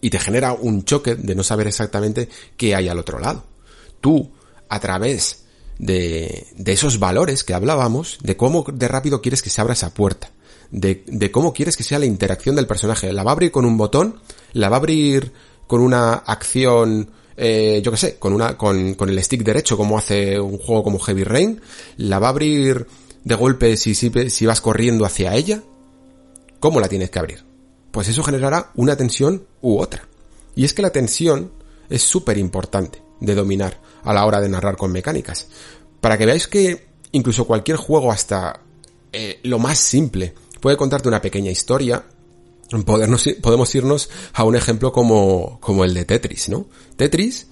[0.00, 3.44] Y te genera un choque de no saber exactamente qué hay al otro lado.
[4.00, 4.32] Tú,
[4.68, 5.44] a través
[5.78, 9.92] de, de esos valores que hablábamos, de cómo de rápido quieres que se abra esa
[9.92, 10.30] puerta,
[10.70, 13.12] de, de cómo quieres que sea la interacción del personaje.
[13.12, 14.20] ¿La va a abrir con un botón?
[14.52, 15.32] ¿La va a abrir
[15.66, 19.96] con una acción eh, yo que sé, con una, con, con el stick derecho como
[19.96, 21.60] hace un juego como Heavy Rain,
[21.96, 22.86] la va a abrir
[23.22, 25.62] de golpe si, si, si vas corriendo hacia ella,
[26.58, 27.44] ¿cómo la tienes que abrir?
[27.92, 30.08] Pues eso generará una tensión u otra.
[30.56, 31.52] Y es que la tensión
[31.88, 35.48] es súper importante de dominar a la hora de narrar con mecánicas.
[36.00, 38.60] Para que veáis que incluso cualquier juego hasta
[39.12, 42.04] eh, lo más simple puede contarte una pequeña historia
[42.84, 46.66] podemos irnos a un ejemplo como, como el de Tetris, ¿no?
[46.96, 47.48] Tetris,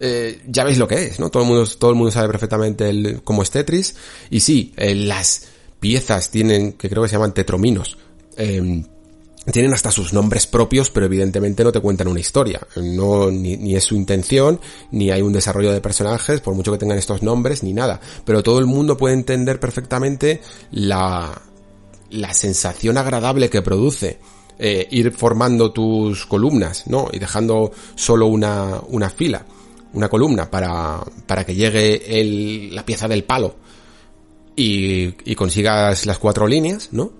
[0.00, 1.30] eh, ya veis lo que es, ¿no?
[1.30, 3.96] Todo el mundo, todo el mundo sabe perfectamente el, cómo es Tetris.
[4.30, 5.46] Y sí, eh, las
[5.80, 7.96] piezas tienen, que creo que se llaman tetrominos,
[8.36, 8.84] eh,
[9.52, 12.60] tienen hasta sus nombres propios, pero evidentemente no te cuentan una historia.
[12.76, 16.78] No, ni, ni, es su intención, ni hay un desarrollo de personajes, por mucho que
[16.78, 18.00] tengan estos nombres, ni nada.
[18.24, 20.40] Pero todo el mundo puede entender perfectamente
[20.72, 21.40] la,
[22.10, 24.18] la sensación agradable que produce
[24.58, 27.08] eh, ir formando tus columnas, ¿no?
[27.12, 29.44] Y dejando solo una, una fila,
[29.92, 33.56] una columna para, para que llegue el, la pieza del palo
[34.54, 37.12] y, y consigas las cuatro líneas, ¿no?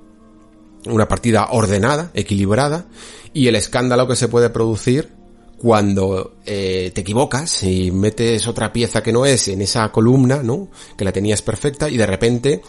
[0.86, 2.86] Una partida ordenada, equilibrada
[3.32, 5.12] y el escándalo que se puede producir
[5.58, 10.68] cuando eh, te equivocas y metes otra pieza que no es en esa columna, ¿no?
[10.96, 12.62] Que la tenías perfecta y de repente,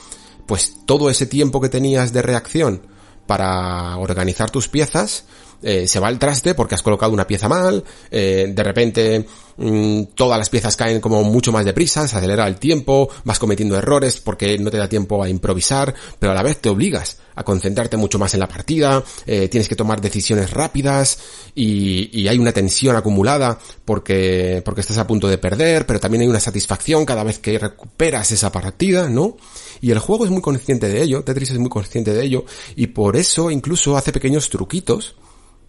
[0.46, 2.82] pues todo ese tiempo que tenías de reacción
[3.28, 5.26] para organizar tus piezas,
[5.62, 9.26] eh, se va al traste porque has colocado una pieza mal, eh, de repente
[9.58, 13.78] mmm, todas las piezas caen como mucho más deprisa, se acelera el tiempo, vas cometiendo
[13.78, 17.44] errores porque no te da tiempo a improvisar, pero a la vez te obligas a
[17.44, 21.20] concentrarte mucho más en la partida, eh, tienes que tomar decisiones rápidas
[21.54, 26.22] y, y, hay una tensión acumulada porque, porque estás a punto de perder, pero también
[26.22, 29.38] hay una satisfacción cada vez que recuperas esa partida, ¿no?
[29.82, 32.88] Y el juego es muy consciente de ello, Tetris es muy consciente de ello, y
[32.88, 35.16] por eso incluso hace pequeños truquitos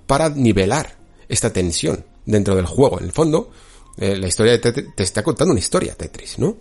[0.09, 0.97] para nivelar
[1.29, 2.99] esta tensión dentro del juego.
[2.99, 3.51] En el fondo,
[3.99, 6.57] eh, la historia de Tetris te está contando una historia, Tetris, ¿no?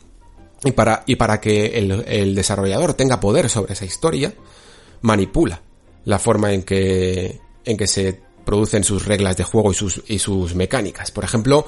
[0.63, 4.33] Y para, y para que el, el, desarrollador tenga poder sobre esa historia,
[5.01, 5.61] manipula
[6.05, 10.19] la forma en que, en que se producen sus reglas de juego y sus, y
[10.19, 11.11] sus mecánicas.
[11.11, 11.65] Por ejemplo,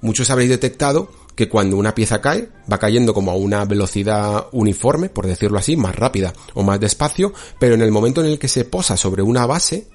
[0.00, 5.10] muchos habréis detectado que cuando una pieza cae, va cayendo como a una velocidad uniforme,
[5.10, 8.48] por decirlo así, más rápida o más despacio, pero en el momento en el que
[8.48, 9.88] se posa sobre una base,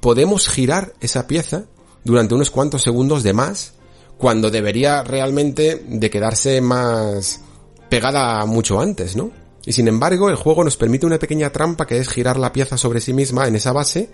[0.00, 1.64] podemos girar esa pieza
[2.04, 3.74] durante unos cuantos segundos de más
[4.16, 7.40] cuando debería realmente de quedarse más
[7.88, 9.30] pegada mucho antes, ¿no?
[9.64, 12.76] Y sin embargo, el juego nos permite una pequeña trampa que es girar la pieza
[12.76, 14.10] sobre sí misma en esa base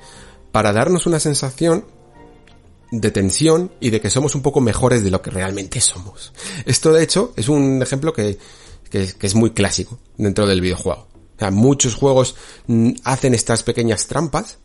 [0.52, 1.86] para darnos una sensación
[2.90, 6.32] de tensión y de que somos un poco mejores de lo que realmente somos.
[6.66, 8.38] Esto de hecho es un ejemplo que,
[8.90, 11.08] que, que es muy clásico dentro del videojuego.
[11.36, 14.58] O sea, muchos juegos mm, hacen estas pequeñas trampas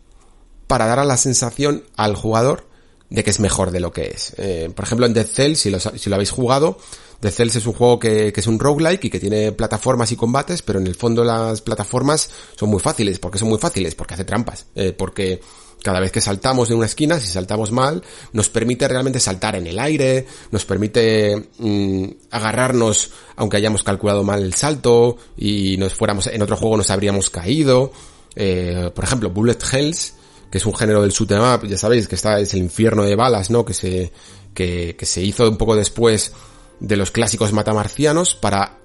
[0.69, 2.67] para dar a la sensación al jugador
[3.09, 4.35] de que es mejor de lo que es.
[4.37, 6.77] Eh, por ejemplo, en Dead Cells, si lo, si lo habéis jugado,
[7.19, 10.15] Dead Cells es un juego que, que, es un roguelike y que tiene plataformas y
[10.15, 13.17] combates, pero en el fondo las plataformas son muy fáciles.
[13.17, 13.95] ¿Por qué son muy fáciles?
[13.95, 14.67] Porque hace trampas.
[14.75, 15.41] Eh, porque
[15.81, 19.65] cada vez que saltamos en una esquina, si saltamos mal, nos permite realmente saltar en
[19.65, 26.27] el aire, nos permite mmm, agarrarnos aunque hayamos calculado mal el salto y nos fuéramos,
[26.27, 27.91] en otro juego nos habríamos caído.
[28.35, 30.18] Eh, por ejemplo, Bullet Hells
[30.49, 33.03] que es un género del shoot em up, ya sabéis que está, es el infierno
[33.03, 33.65] de balas, ¿no?
[33.65, 34.11] Que se,
[34.53, 36.33] que, que se hizo un poco después
[36.79, 38.79] de los clásicos matamarcianos para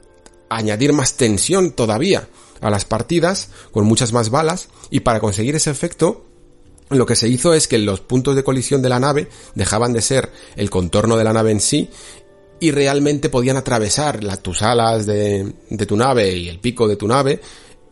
[0.49, 2.29] añadir más tensión todavía
[2.61, 6.27] a las partidas con muchas más balas y para conseguir ese efecto
[6.91, 10.03] lo que se hizo es que los puntos de colisión de la nave dejaban de
[10.03, 11.89] ser el contorno de la nave en sí
[12.61, 16.97] y realmente podían atravesar las, tus alas de, de tu nave y el pico de
[16.97, 17.41] tu nave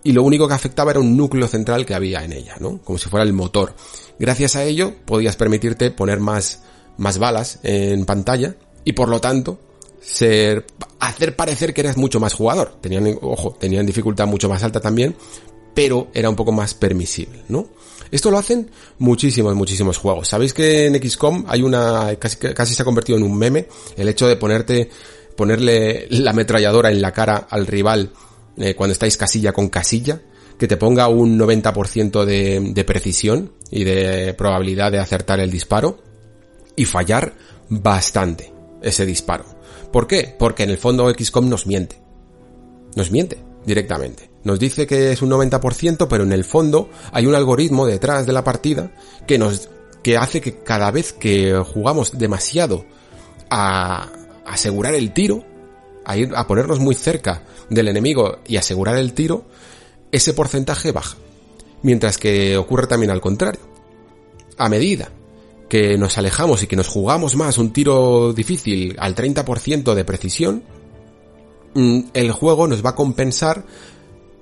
[0.04, 2.80] y lo único que afectaba era un núcleo central que había en ella, ¿no?
[2.82, 3.74] Como si fuera el motor.
[4.18, 6.62] Gracias a ello podías permitirte poner más,
[6.96, 9.58] más balas en pantalla y por lo tanto
[10.00, 10.66] ser,
[10.98, 12.76] hacer parecer que eras mucho más jugador.
[12.80, 15.14] Tenían, ojo, tenían dificultad mucho más alta también,
[15.74, 17.68] pero era un poco más permisible, ¿no?
[18.10, 20.28] Esto lo hacen muchísimos, muchísimos juegos.
[20.28, 24.08] Sabéis que en XCOM hay una, casi, casi se ha convertido en un meme, el
[24.08, 24.90] hecho de ponerte,
[25.34, 28.10] ponerle la ametralladora en la cara al rival
[28.62, 30.20] eh, cuando estáis casilla con casilla,
[30.58, 35.98] que te ponga un 90% de, de precisión y de probabilidad de acertar el disparo
[36.76, 37.34] y fallar
[37.68, 38.52] bastante
[38.82, 39.44] ese disparo.
[39.92, 40.34] ¿Por qué?
[40.38, 42.00] Porque en el fondo XCOM nos miente.
[42.94, 44.30] Nos miente directamente.
[44.44, 48.32] Nos dice que es un 90%, pero en el fondo hay un algoritmo detrás de
[48.32, 48.90] la partida
[49.26, 49.68] que nos
[50.02, 52.84] que hace que cada vez que jugamos demasiado
[53.50, 54.08] a
[54.44, 55.44] asegurar el tiro,
[56.04, 59.44] a ir a ponernos muy cerca del enemigo y asegurar el tiro,
[60.10, 61.16] ese porcentaje baja.
[61.82, 63.60] Mientras que ocurre también al contrario.
[64.58, 65.10] A medida
[65.68, 70.64] que nos alejamos y que nos jugamos más un tiro difícil al 30% de precisión,
[71.74, 73.64] mm, el juego nos va a compensar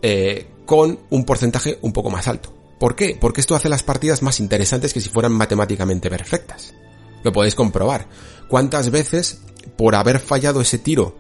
[0.02, 2.52] eh, con un porcentaje un poco más alto.
[2.80, 3.16] ¿Por qué?
[3.20, 6.74] Porque esto hace las partidas más interesantes que si fueran matemáticamente perfectas.
[7.22, 8.08] Lo podéis comprobar.
[8.48, 9.42] ¿Cuántas veces,
[9.76, 11.14] por haber fallado ese tiro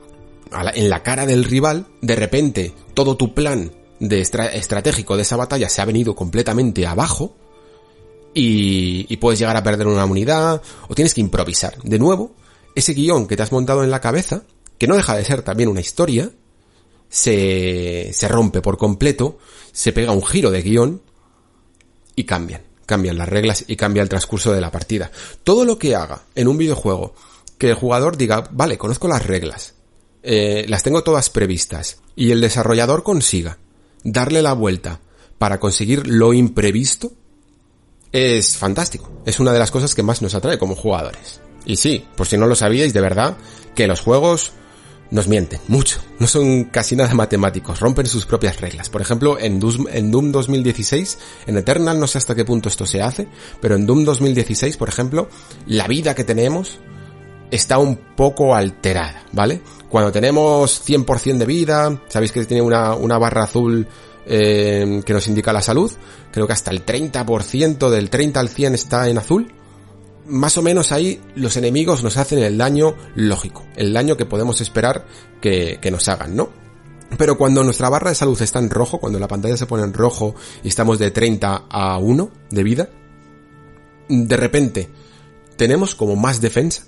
[0.74, 5.68] en la cara del rival, de repente todo tu plan de estratégico de esa batalla
[5.68, 7.36] se ha venido completamente abajo
[8.32, 11.76] y, puedes llegar a perder una unidad o tienes que improvisar.
[11.82, 12.34] De nuevo,
[12.74, 14.44] ese guion que te has montado en la cabeza,
[14.78, 16.30] que no deja de ser también una historia,
[17.08, 19.38] se, se rompe por completo,
[19.72, 21.02] se pega un giro de guion
[22.16, 22.62] y cambian.
[22.86, 25.10] Cambian las reglas y cambia el transcurso de la partida.
[25.44, 27.14] Todo lo que haga en un videojuego
[27.58, 29.74] que el jugador diga, vale, conozco las reglas,
[30.22, 33.58] eh, las tengo todas previstas, y el desarrollador consiga
[34.04, 35.00] darle la vuelta
[35.38, 37.12] para conseguir lo imprevisto,
[38.12, 39.10] es fantástico.
[39.24, 41.40] Es una de las cosas que más nos atrae como jugadores.
[41.64, 43.36] Y sí, por si no lo sabíais, de verdad,
[43.74, 44.52] que los juegos
[45.10, 46.00] nos mienten mucho.
[46.18, 48.90] No son casi nada matemáticos, rompen sus propias reglas.
[48.90, 52.86] Por ejemplo, en Doom, en Doom 2016, en Eternal no sé hasta qué punto esto
[52.86, 53.28] se hace,
[53.60, 55.28] pero en Doom 2016, por ejemplo,
[55.66, 56.78] la vida que tenemos
[57.50, 59.60] está un poco alterada, ¿vale?
[59.90, 63.88] Cuando tenemos 100% de vida, sabéis que tiene una, una barra azul
[64.24, 65.90] eh, que nos indica la salud,
[66.30, 69.52] creo que hasta el 30%, del 30 al 100 está en azul,
[70.26, 74.60] más o menos ahí los enemigos nos hacen el daño lógico, el daño que podemos
[74.60, 75.06] esperar
[75.40, 76.50] que, que nos hagan, ¿no?
[77.18, 79.92] Pero cuando nuestra barra de salud está en rojo, cuando la pantalla se pone en
[79.92, 82.88] rojo y estamos de 30 a 1 de vida,
[84.08, 84.88] de repente
[85.56, 86.84] tenemos como más defensa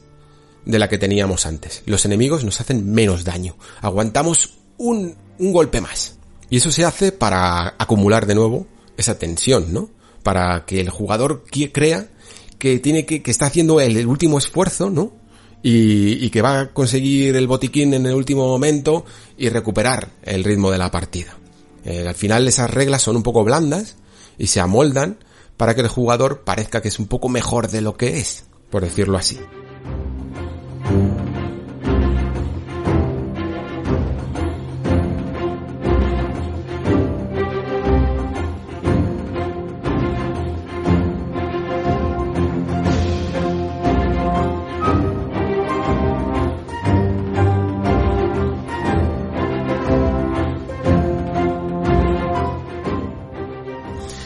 [0.64, 1.82] de la que teníamos antes.
[1.86, 3.56] Los enemigos nos hacen menos daño.
[3.80, 6.16] Aguantamos un, un golpe más.
[6.50, 9.90] Y eso se hace para acumular de nuevo esa tensión, ¿no?
[10.22, 12.08] Para que el jugador crea
[12.58, 15.12] que tiene que, que está haciendo el, último esfuerzo, ¿no?
[15.62, 19.04] Y, y, que va a conseguir el botiquín en el último momento
[19.38, 21.36] y recuperar el ritmo de la partida.
[21.84, 23.96] Eh, al final esas reglas son un poco blandas
[24.38, 25.18] y se amoldan
[25.56, 28.82] para que el jugador parezca que es un poco mejor de lo que es, por
[28.82, 29.38] decirlo así.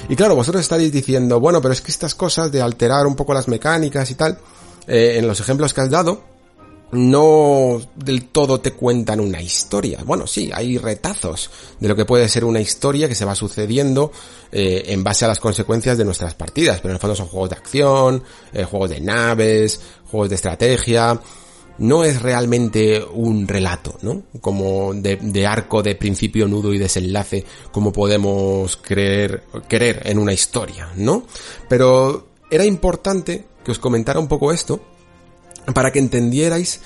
[0.08, 3.34] Y claro, vosotros estaréis diciendo, bueno, pero es que estas cosas de alterar un poco
[3.34, 4.38] las mecánicas y tal,
[4.86, 6.22] eh, en los ejemplos que has dado,
[6.92, 10.00] no del todo te cuentan una historia.
[10.04, 11.50] Bueno, sí, hay retazos
[11.80, 14.12] de lo que puede ser una historia que se va sucediendo
[14.52, 17.50] eh, en base a las consecuencias de nuestras partidas, pero en el fondo son juegos
[17.50, 21.20] de acción, eh, juegos de naves, juegos de estrategia,
[21.78, 24.22] no es realmente un relato, ¿no?
[24.40, 30.90] Como de, arco de principio, nudo y desenlace, como podemos creer, querer en una historia,
[30.96, 31.24] ¿no?
[31.68, 34.80] Pero era importante que os comentara un poco esto
[35.74, 36.80] para que entendierais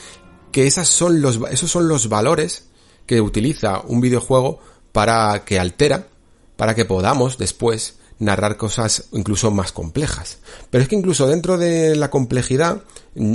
[0.50, 2.68] que esas son los, esos son los valores
[3.06, 4.58] que utiliza un videojuego
[4.92, 6.08] para que altera,
[6.56, 10.38] para que podamos después narrar cosas incluso más complejas.
[10.70, 12.84] Pero es que incluso dentro de la complejidad,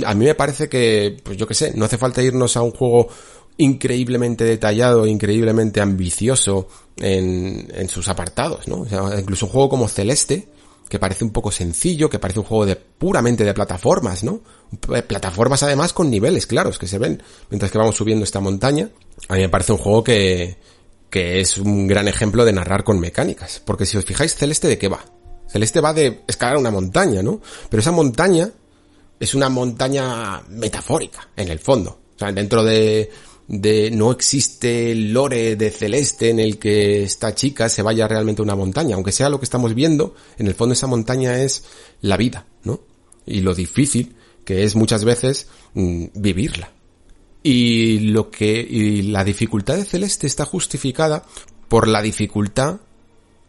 [0.06, 2.70] a mí me parece que, pues yo qué sé, no hace falta irnos a un
[2.70, 3.08] juego
[3.58, 8.80] increíblemente detallado, increíblemente ambicioso en, en sus apartados, ¿no?
[8.82, 10.48] O sea, incluso un juego como Celeste,
[10.88, 14.40] que parece un poco sencillo, que parece un juego de puramente de plataformas, ¿no?
[15.08, 18.90] Plataformas además con niveles claros que se ven mientras que vamos subiendo esta montaña.
[19.28, 20.58] A mí me parece un juego que,
[21.16, 23.62] que es un gran ejemplo de narrar con mecánicas.
[23.64, 25.02] Porque si os fijáis, Celeste de qué va?
[25.48, 27.40] Celeste va de escalar una montaña, ¿no?
[27.70, 28.50] Pero esa montaña
[29.18, 31.98] es una montaña metafórica, en el fondo.
[32.14, 33.10] O sea, dentro de,
[33.48, 38.44] de no existe lore de Celeste en el que esta chica se vaya realmente a
[38.44, 38.96] una montaña.
[38.96, 41.64] Aunque sea lo que estamos viendo, en el fondo esa montaña es
[42.02, 42.82] la vida, ¿no?
[43.24, 46.75] Y lo difícil que es muchas veces mm, vivirla.
[47.48, 51.24] Y lo que, y la dificultad de Celeste está justificada
[51.68, 52.80] por la dificultad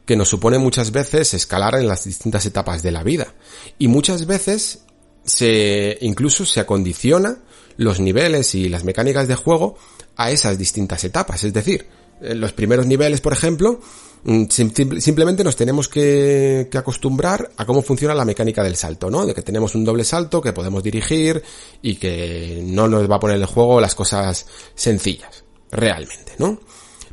[0.05, 3.33] que nos supone muchas veces escalar en las distintas etapas de la vida.
[3.79, 4.83] Y muchas veces
[5.23, 7.39] se, incluso se acondiciona
[7.77, 9.79] los niveles y las mecánicas de juego
[10.15, 11.43] a esas distintas etapas.
[11.43, 11.87] Es decir,
[12.21, 13.79] en los primeros niveles, por ejemplo,
[14.23, 19.25] Mm, simplemente nos tenemos que, acostumbrar a cómo funciona la mecánica del salto, ¿no?
[19.25, 21.41] De que tenemos un doble salto que podemos dirigir
[21.81, 24.45] y que no nos va a poner el juego las cosas
[24.75, 25.43] sencillas.
[25.69, 26.59] realmente, ¿no?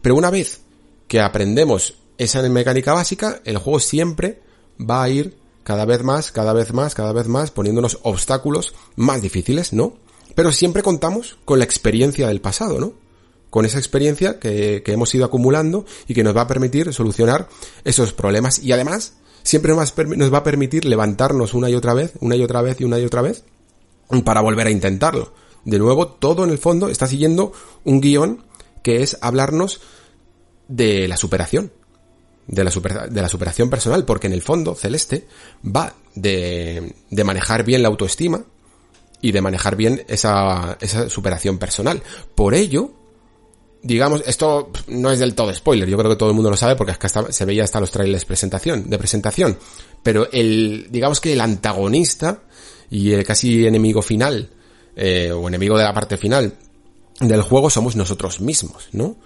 [0.00, 0.60] Pero una vez
[1.08, 4.42] que aprendemos esa mecánica básica, el juego siempre
[4.78, 9.22] va a ir cada vez más, cada vez más, cada vez más, poniéndonos obstáculos más
[9.22, 9.98] difíciles, ¿no?
[10.36, 13.03] Pero siempre contamos con la experiencia del pasado, ¿no?
[13.54, 17.48] Con esa experiencia que, que hemos ido acumulando y que nos va a permitir solucionar
[17.84, 18.58] esos problemas.
[18.58, 19.12] Y además,
[19.44, 22.84] siempre nos va a permitir levantarnos una y otra vez, una y otra vez y
[22.84, 23.44] una y otra vez,
[24.24, 25.34] para volver a intentarlo.
[25.64, 27.52] De nuevo, todo en el fondo está siguiendo
[27.84, 28.44] un guion
[28.82, 29.80] que es hablarnos
[30.66, 31.70] de la superación,
[32.48, 32.72] de la,
[33.08, 35.28] de la superación personal, porque en el fondo Celeste
[35.64, 38.42] va de, de manejar bien la autoestima
[39.20, 42.02] y de manejar bien esa, esa superación personal.
[42.34, 43.03] Por ello,
[43.84, 46.74] digamos, esto no es del todo spoiler, yo creo que todo el mundo lo sabe
[46.74, 49.58] porque es que hasta, se veía hasta los trailers presentación, de presentación,
[50.02, 52.42] pero el, digamos que el antagonista
[52.90, 54.50] y el casi enemigo final,
[54.96, 56.54] eh, o enemigo de la parte final
[57.20, 59.16] del juego somos nosotros mismos, ¿no?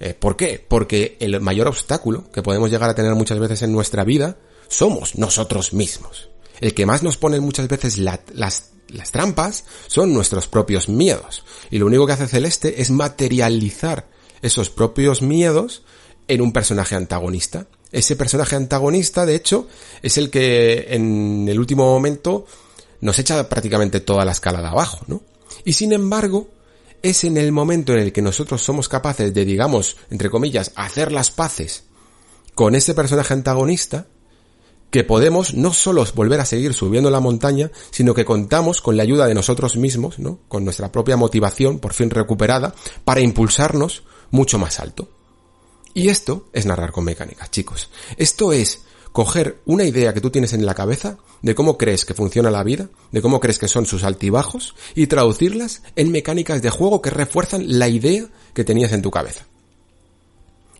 [0.00, 0.64] Eh, ¿Por qué?
[0.66, 4.36] Porque el mayor obstáculo que podemos llegar a tener muchas veces en nuestra vida
[4.68, 6.28] somos nosotros mismos.
[6.60, 11.44] El que más nos pone muchas veces las, las trampas son nuestros propios miedos.
[11.70, 14.08] Y lo único que hace Celeste es materializar
[14.42, 15.82] esos propios miedos
[16.28, 17.66] en un personaje antagonista.
[17.92, 19.68] Ese personaje antagonista, de hecho,
[20.02, 22.46] es el que en el último momento
[23.00, 25.22] nos echa prácticamente toda la escala de abajo, ¿no?
[25.64, 26.48] Y sin embargo,
[27.02, 31.12] es en el momento en el que nosotros somos capaces de, digamos, entre comillas, hacer
[31.12, 31.84] las paces
[32.54, 34.06] con ese personaje antagonista,
[34.90, 39.02] que podemos no solo volver a seguir subiendo la montaña, sino que contamos con la
[39.02, 40.38] ayuda de nosotros mismos, ¿no?
[40.48, 42.74] Con nuestra propia motivación, por fin recuperada,
[43.04, 45.08] para impulsarnos mucho más alto.
[45.92, 47.90] Y esto es narrar con mecánicas, chicos.
[48.16, 48.82] Esto es
[49.12, 52.62] coger una idea que tú tienes en la cabeza de cómo crees que funciona la
[52.62, 57.08] vida, de cómo crees que son sus altibajos y traducirlas en mecánicas de juego que
[57.08, 59.46] refuerzan la idea que tenías en tu cabeza.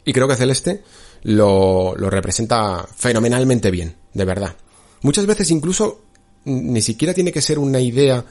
[0.04, 0.82] Y creo que Celeste
[1.26, 4.54] lo, lo representa fenomenalmente bien, de verdad.
[5.02, 6.02] Muchas veces incluso
[6.44, 8.24] ni siquiera tiene que ser una idea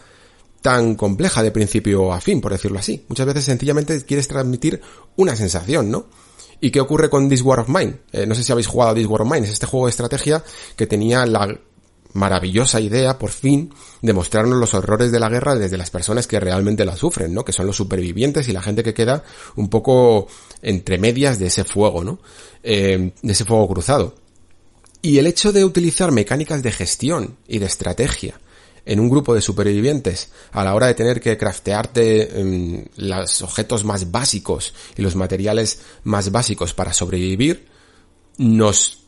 [0.62, 3.06] tan compleja de principio a fin, por decirlo así.
[3.10, 4.82] Muchas veces sencillamente quieres transmitir
[5.18, 6.08] una sensación, ¿no?
[6.62, 7.98] ¿Y qué ocurre con This War of Mine?
[8.14, 9.89] Eh, no sé si habéis jugado a This War of Mine, es este juego de
[9.89, 10.41] estrategia
[10.78, 11.54] que tenía la
[12.16, 16.39] maravillosa idea, por fin, de mostrarnos los horrores de la guerra desde las personas que
[16.39, 17.43] realmente la sufren, ¿no?
[17.43, 19.24] Que son los supervivientes y la gente que queda
[19.57, 20.28] un poco
[20.61, 22.20] entre medias de ese fuego, ¿no?
[22.63, 24.16] Eh, de ese fuego cruzado.
[25.01, 28.39] Y el hecho de utilizar mecánicas de gestión y de estrategia
[28.86, 33.84] en un grupo de supervivientes a la hora de tener que craftearte em, los objetos
[33.84, 37.68] más básicos y los materiales más básicos para sobrevivir,
[38.38, 39.05] nos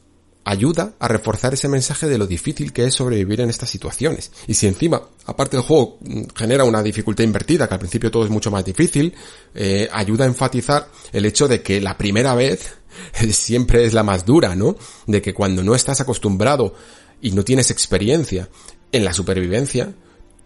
[0.48, 4.32] ayuda a reforzar ese mensaje de lo difícil que es sobrevivir en estas situaciones.
[4.48, 8.24] Y si encima, aparte del juego, mm, genera una dificultad invertida, que al principio todo
[8.24, 9.14] es mucho más difícil,
[9.54, 12.76] eh, ayuda a enfatizar el hecho de que la primera vez
[13.32, 14.78] siempre es la más dura, ¿no?
[15.06, 16.74] De que cuando no estás acostumbrado
[17.22, 18.48] y no tienes experiencia
[18.94, 19.94] en la supervivencia,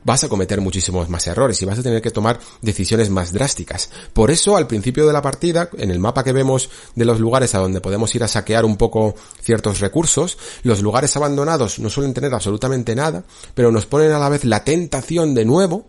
[0.04, 3.89] vas a cometer muchísimos más errores y vas a tener que tomar decisiones más drásticas.
[4.14, 7.56] Por eso, al principio de la partida, en el mapa que vemos de los lugares
[7.56, 12.14] a donde podemos ir a saquear un poco ciertos recursos, los lugares abandonados no suelen
[12.14, 13.24] tener absolutamente nada,
[13.54, 15.88] pero nos ponen a la vez la tentación de nuevo,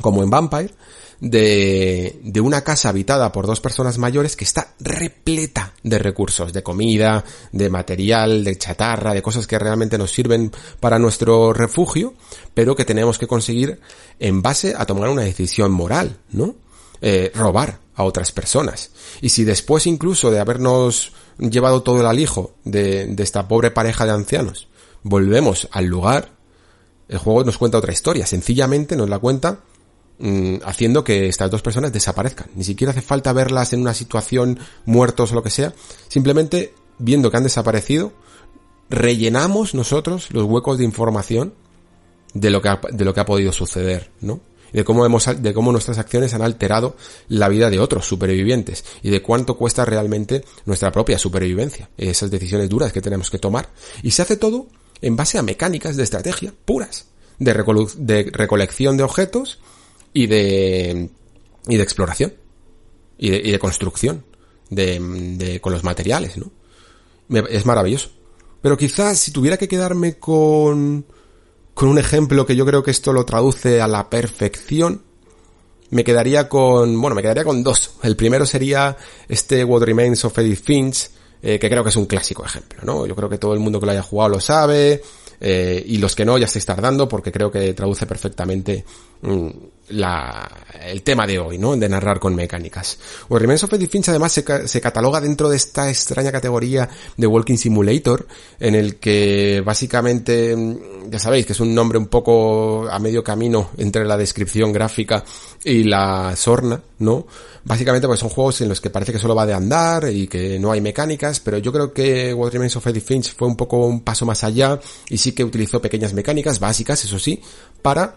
[0.00, 0.74] como en Vampire,
[1.20, 6.62] de, de una casa habitada por dos personas mayores que está repleta de recursos, de
[6.62, 10.50] comida, de material, de chatarra, de cosas que realmente nos sirven
[10.80, 12.14] para nuestro refugio,
[12.54, 13.80] pero que tenemos que conseguir
[14.18, 16.54] en base a tomar una decisión moral, ¿no?
[17.02, 18.90] Eh, robar a otras personas.
[19.20, 24.04] Y si después incluso de habernos llevado todo el alijo de, de esta pobre pareja
[24.04, 24.68] de ancianos,
[25.02, 26.30] volvemos al lugar,
[27.08, 28.26] el juego nos cuenta otra historia.
[28.26, 29.60] Sencillamente nos la cuenta
[30.22, 32.50] Mm, haciendo que estas dos personas desaparezcan.
[32.54, 35.72] Ni siquiera hace falta verlas en una situación muertos o lo que sea.
[36.08, 38.12] Simplemente viendo que han desaparecido,
[38.90, 41.54] rellenamos nosotros los huecos de información
[42.34, 44.40] de lo que ha, de lo que ha podido suceder, ¿no?
[44.74, 46.96] de cómo hemos, de cómo nuestras acciones han alterado
[47.26, 52.68] la vida de otros supervivientes y de cuánto cuesta realmente nuestra propia supervivencia, esas decisiones
[52.68, 53.70] duras que tenemos que tomar.
[54.02, 54.66] Y se hace todo
[55.00, 57.06] en base a mecánicas de estrategia puras,
[57.38, 57.54] de,
[57.96, 59.58] de recolección de objetos
[60.12, 61.10] y de,
[61.68, 62.34] y de exploración
[63.18, 64.24] y de, y de construcción
[64.70, 64.98] de,
[65.36, 66.50] de, con los materiales, ¿no?
[67.48, 68.10] es maravilloso.
[68.62, 71.06] Pero quizás si tuviera que quedarme con,
[71.74, 75.02] con un ejemplo que yo creo que esto lo traduce a la perfección,
[75.90, 77.94] me quedaría con, bueno, me quedaría con dos.
[78.02, 78.96] El primero sería
[79.28, 81.10] este What Remains of Edith Finch,
[81.42, 83.06] eh, que creo que es un clásico ejemplo, ¿no?
[83.06, 85.02] Yo creo que todo el mundo que lo haya jugado lo sabe,
[85.40, 88.84] eh, y los que no ya estáis tardando porque creo que traduce perfectamente
[89.90, 90.48] la,
[90.86, 91.76] el tema de hoy, ¿no?
[91.76, 92.98] De narrar con mecánicas.
[93.28, 97.26] What Remains of Edith Finch además se, se, cataloga dentro de esta extraña categoría de
[97.26, 98.26] Walking Simulator,
[98.58, 100.56] en el que básicamente,
[101.08, 105.24] ya sabéis que es un nombre un poco a medio camino entre la descripción gráfica
[105.64, 107.26] y la sorna, ¿no?
[107.62, 110.58] Básicamente pues son juegos en los que parece que solo va de andar y que
[110.58, 113.84] no hay mecánicas, pero yo creo que What Remains of Edith Finch fue un poco
[113.86, 117.42] un paso más allá y sí que utilizó pequeñas mecánicas básicas, eso sí,
[117.82, 118.16] para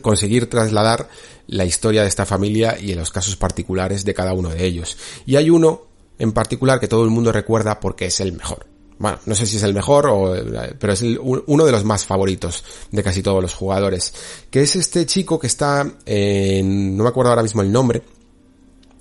[0.00, 1.08] conseguir trasladar
[1.46, 4.96] la historia de esta familia y en los casos particulares de cada uno de ellos.
[5.26, 5.82] Y hay uno
[6.18, 8.66] en particular que todo el mundo recuerda porque es el mejor.
[8.98, 10.34] Bueno, no sé si es el mejor o,
[10.78, 14.12] pero es el, uno de los más favoritos de casi todos los jugadores.
[14.50, 18.02] Que es este chico que está en, no me acuerdo ahora mismo el nombre,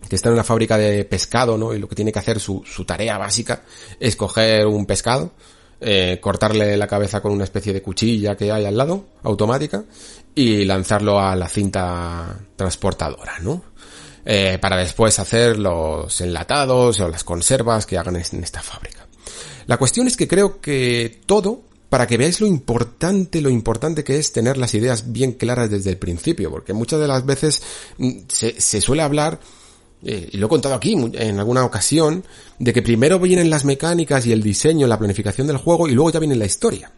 [0.07, 1.74] que está en una fábrica de pescado, ¿no?
[1.74, 3.63] Y lo que tiene que hacer su, su tarea básica
[3.99, 5.34] es coger un pescado,
[5.82, 9.84] eh, cortarle la cabeza con una especie de cuchilla que hay al lado, automática,
[10.36, 13.63] y lanzarlo a la cinta transportadora, ¿no?
[14.25, 19.07] Eh, para después hacer los enlatados o las conservas que hagan en esta fábrica.
[19.67, 24.17] La cuestión es que creo que todo, para que veáis lo importante, lo importante que
[24.17, 27.63] es tener las ideas bien claras desde el principio, porque muchas de las veces
[27.97, 29.39] mm, se, se suele hablar
[30.04, 32.24] eh, y lo he contado aquí en alguna ocasión,
[32.58, 36.12] de que primero vienen las mecánicas y el diseño, la planificación del juego y luego
[36.12, 36.91] ya viene la historia.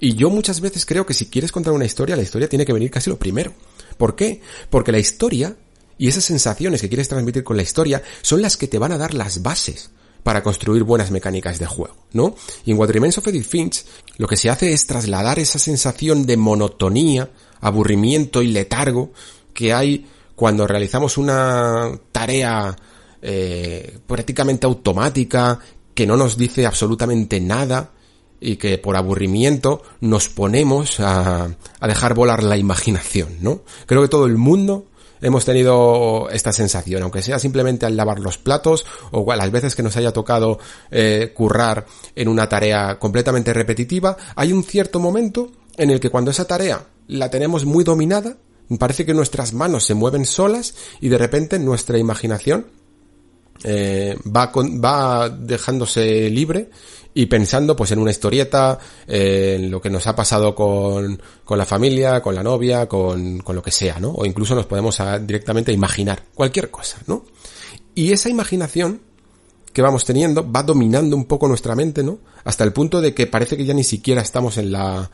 [0.00, 2.72] Y yo muchas veces creo que si quieres contar una historia, la historia tiene que
[2.72, 3.52] venir casi lo primero.
[3.96, 4.40] ¿Por qué?
[4.68, 5.56] Porque la historia
[5.96, 8.98] y esas sensaciones que quieres transmitir con la historia son las que te van a
[8.98, 9.90] dar las bases
[10.24, 12.34] para construir buenas mecánicas de juego, ¿no?
[12.64, 13.84] Y en What Remains of Edith Finch
[14.16, 17.30] lo que se hace es trasladar esa sensación de monotonía,
[17.60, 19.12] aburrimiento y letargo
[19.52, 22.76] que hay cuando realizamos una tarea
[23.22, 25.58] eh, prácticamente automática
[25.94, 27.90] que no nos dice absolutamente nada
[28.40, 31.48] y que por aburrimiento nos ponemos a,
[31.80, 33.62] a dejar volar la imaginación, ¿no?
[33.86, 34.86] Creo que todo el mundo
[35.24, 39.74] hemos tenido esta sensación, aunque sea simplemente al lavar los platos o a las veces
[39.74, 40.58] que nos haya tocado
[40.90, 46.30] eh, currar en una tarea completamente repetitiva, hay un cierto momento en el que cuando
[46.30, 48.36] esa tarea la tenemos muy dominada,
[48.78, 52.66] Parece que nuestras manos se mueven solas y de repente nuestra imaginación
[53.62, 56.70] eh, va, va dejándose libre
[57.14, 61.58] y pensando pues en una historieta, eh, en lo que nos ha pasado con, con
[61.58, 64.10] la familia, con la novia, con, con, lo que sea, ¿no?
[64.10, 67.24] O incluso nos podemos directamente imaginar cualquier cosa, ¿no?
[67.94, 69.00] Y esa imaginación
[69.72, 72.18] que vamos teniendo va dominando un poco nuestra mente, ¿no?
[72.44, 75.10] Hasta el punto de que parece que ya ni siquiera estamos en la,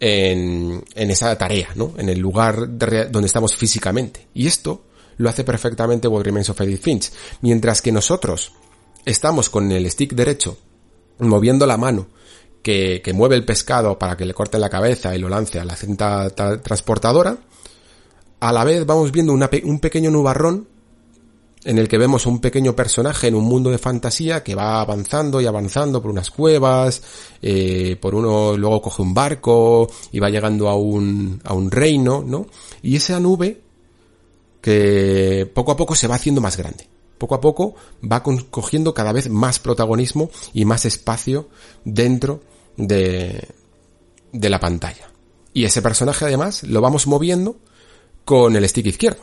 [0.00, 1.94] en, en esa tarea, ¿no?
[1.98, 4.28] En el lugar donde estamos físicamente.
[4.34, 4.84] Y esto
[5.16, 7.12] lo hace perfectamente What Remains of Edith Finch.
[7.42, 8.52] Mientras que nosotros
[9.04, 10.58] estamos con el stick derecho
[11.18, 12.06] moviendo la mano
[12.62, 15.64] que, que mueve el pescado para que le corte la cabeza y lo lance a
[15.64, 17.38] la cinta transportadora,
[18.40, 20.68] a la vez vamos viendo una, un pequeño nubarrón
[21.64, 25.40] en el que vemos un pequeño personaje en un mundo de fantasía que va avanzando
[25.40, 27.02] y avanzando por unas cuevas,
[27.42, 32.22] eh, por uno luego coge un barco y va llegando a un, a un reino,
[32.26, 32.46] ¿no?
[32.82, 33.60] Y esa nube
[34.60, 36.88] que poco a poco se va haciendo más grande.
[37.18, 41.48] Poco a poco va cogiendo cada vez más protagonismo y más espacio
[41.84, 42.42] dentro
[42.76, 43.48] de,
[44.32, 45.10] de la pantalla.
[45.52, 47.56] Y ese personaje además lo vamos moviendo
[48.24, 49.22] con el stick izquierdo.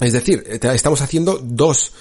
[0.00, 1.92] Es decir, estamos haciendo dos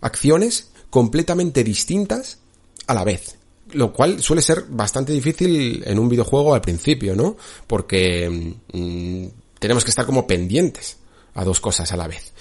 [0.00, 2.38] acciones completamente distintas
[2.86, 3.36] a la vez.
[3.72, 7.36] Lo cual suele ser bastante difícil en un videojuego al principio, ¿no?
[7.66, 9.26] Porque mmm,
[9.58, 10.96] tenemos que estar como pendientes
[11.34, 12.32] a dos cosas a la vez.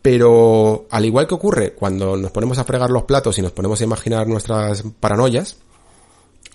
[0.00, 3.80] Pero al igual que ocurre cuando nos ponemos a fregar los platos y nos ponemos
[3.80, 5.56] a imaginar nuestras paranoias,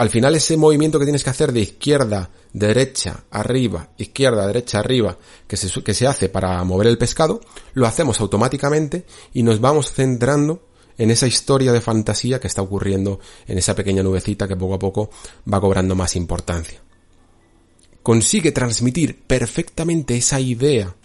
[0.02, 5.16] al final ese movimiento que tienes que hacer de izquierda, derecha, arriba, izquierda, derecha, arriba,
[5.46, 7.40] que se, que se hace para mover el pescado,
[7.74, 10.64] lo hacemos automáticamente y nos vamos centrando
[10.98, 14.80] en esa historia de fantasía que está ocurriendo en esa pequeña nubecita que poco a
[14.80, 15.12] poco
[15.54, 16.82] va cobrando más importancia.
[18.02, 20.96] Consigue transmitir perfectamente esa idea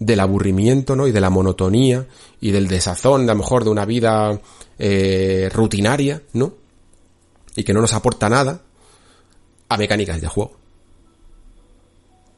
[0.00, 1.06] del aburrimiento, ¿no?
[1.06, 2.08] Y de la monotonía
[2.40, 4.40] y del desazón, a lo mejor, de una vida
[4.80, 6.61] eh, rutinaria, ¿no?
[7.56, 8.62] Y que no nos aporta nada
[9.68, 10.62] a mecánicas de juego.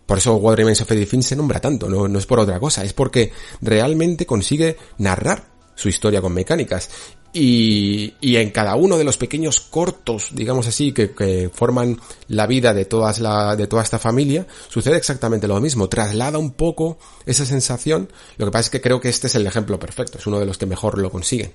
[0.06, 2.60] Por eso What Remains of Edith Finch se nombra tanto, no, no es por otra
[2.60, 5.44] cosa, es porque realmente consigue narrar
[5.74, 6.90] su historia con mecánicas.
[7.36, 11.98] Y, y, en cada uno de los pequeños cortos, digamos así, que, que forman
[12.28, 15.88] la vida de, todas la, de toda esta familia, sucede exactamente lo mismo.
[15.88, 16.96] Traslada un poco
[17.26, 18.08] esa sensación.
[18.36, 20.46] Lo que pasa es que creo que este es el ejemplo perfecto, es uno de
[20.46, 21.52] los que mejor lo consiguen.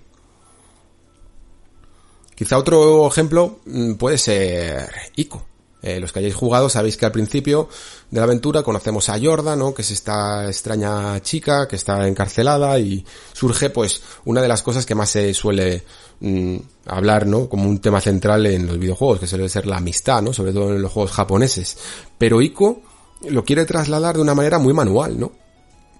[2.39, 5.45] Quizá otro ejemplo mm, puede ser Ico.
[5.81, 7.67] Eh, los que hayáis jugado sabéis que al principio
[8.09, 9.73] de la aventura conocemos a Yorda, ¿no?
[9.73, 14.85] Que es esta extraña chica que está encarcelada y surge pues una de las cosas
[14.85, 15.83] que más se suele
[16.21, 17.49] mm, hablar, ¿no?
[17.49, 20.31] Como un tema central en los videojuegos, que suele ser la amistad, ¿no?
[20.31, 21.77] Sobre todo en los juegos japoneses.
[22.17, 22.81] Pero Ico
[23.27, 25.33] lo quiere trasladar de una manera muy manual, ¿no?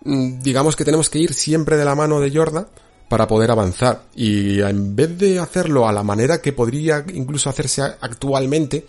[0.05, 2.69] Mm, digamos que tenemos que ir siempre de la mano de Yorda
[3.09, 4.03] para poder avanzar.
[4.15, 8.85] Y en vez de hacerlo a la manera que podría incluso hacerse actualmente,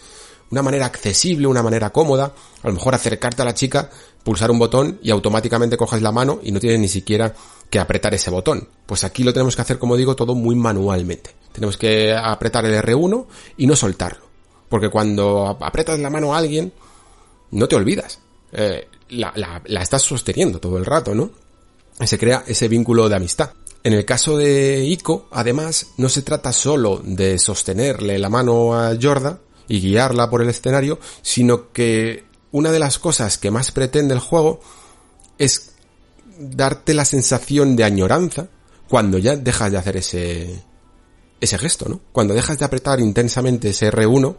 [0.51, 3.89] una manera accesible, una manera cómoda, a lo mejor acercarte a la chica,
[4.23, 7.35] pulsar un botón y automáticamente coges la mano y no tienes ni siquiera
[7.71, 8.69] que apretar ese botón.
[8.85, 11.35] Pues aquí lo tenemos que hacer, como digo, todo muy manualmente.
[11.53, 14.29] Tenemos que apretar el R1 y no soltarlo.
[14.69, 16.73] Porque cuando apretas la mano a alguien,
[17.53, 18.21] no te olvidas.
[18.53, 19.33] Eh, la,
[19.65, 21.31] la estás sosteniendo todo el rato, ¿no?
[22.05, 23.51] Se crea ese vínculo de amistad.
[23.83, 28.95] En el caso de Ico, además, no se trata solo de sostenerle la mano a
[29.01, 34.15] Jorda, y guiarla por el escenario, sino que una de las cosas que más pretende
[34.15, 34.61] el juego
[35.39, 35.71] es
[36.41, 38.49] darte la sensación de añoranza
[38.89, 40.65] cuando ya dejas de hacer ese,
[41.41, 42.01] ese gesto, ¿no?
[42.11, 44.37] Cuando dejas de apretar intensamente ese R1,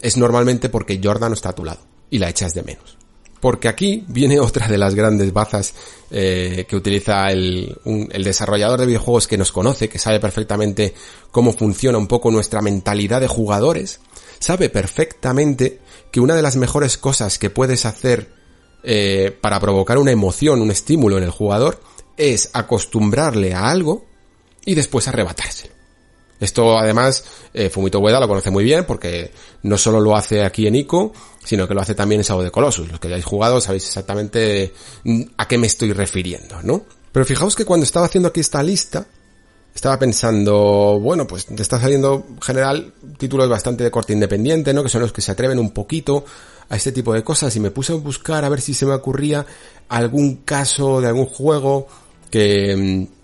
[0.00, 2.96] es normalmente porque Jordan no está a tu lado y la echas de menos.
[3.42, 5.74] Porque aquí viene otra de las grandes bazas
[6.10, 10.94] eh, que utiliza el, el desarrollador de videojuegos que nos conoce, que sabe perfectamente
[11.30, 14.00] cómo funciona un poco nuestra mentalidad de jugadores
[14.42, 15.78] sabe perfectamente
[16.10, 18.32] que una de las mejores cosas que puedes hacer
[18.82, 21.80] eh, para provocar una emoción, un estímulo en el jugador,
[22.16, 24.04] es acostumbrarle a algo
[24.64, 25.81] y después arrebatárselo.
[26.42, 27.24] Esto además
[27.54, 29.30] eh, Fumito Ueda lo conoce muy bien porque
[29.62, 31.12] no solo lo hace aquí en Ico,
[31.44, 32.90] sino que lo hace también en Sao de Colossus.
[32.90, 34.72] Los que hayáis jugado sabéis exactamente
[35.04, 36.84] mm, a qué me estoy refiriendo, ¿no?
[37.12, 39.06] Pero fijaos que cuando estaba haciendo aquí esta lista,
[39.72, 44.82] estaba pensando, bueno, pues te está saliendo en general títulos bastante de corte independiente, ¿no?
[44.82, 46.24] Que son los que se atreven un poquito
[46.68, 48.94] a este tipo de cosas y me puse a buscar a ver si se me
[48.94, 49.46] ocurría
[49.88, 51.86] algún caso de algún juego
[52.30, 53.21] que mm,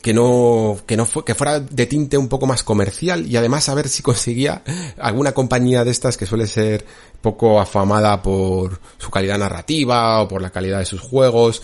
[0.00, 3.68] que no que no fue, que fuera de tinte un poco más comercial y además
[3.68, 4.62] a ver si conseguía
[4.98, 6.84] alguna compañía de estas que suele ser
[7.20, 11.62] poco afamada por su calidad narrativa o por la calidad de sus juegos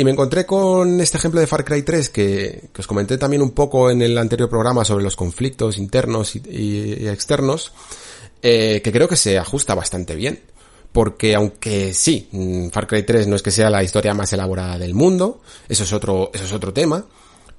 [0.00, 3.50] y me encontré con este ejemplo de Far Cry 3 que, os comenté también un
[3.50, 7.74] poco en el anterior programa sobre los conflictos internos y, externos,
[8.40, 10.40] eh, que creo que se ajusta bastante bien.
[10.90, 14.78] Porque aunque sí, mm, Far Cry 3 no es que sea la historia más elaborada
[14.78, 17.04] del mundo, eso es otro, eso es otro tema,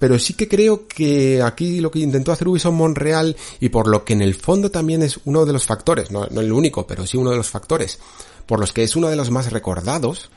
[0.02, 4.04] pero sí que creo que aquí lo que intentó hacer Ubisoft Montreal y por lo
[4.04, 7.06] que en el fondo también es uno de los factores, no, no el único, pero
[7.06, 8.00] sí uno de los factores,
[8.48, 10.32] por los que es uno de los más recordados,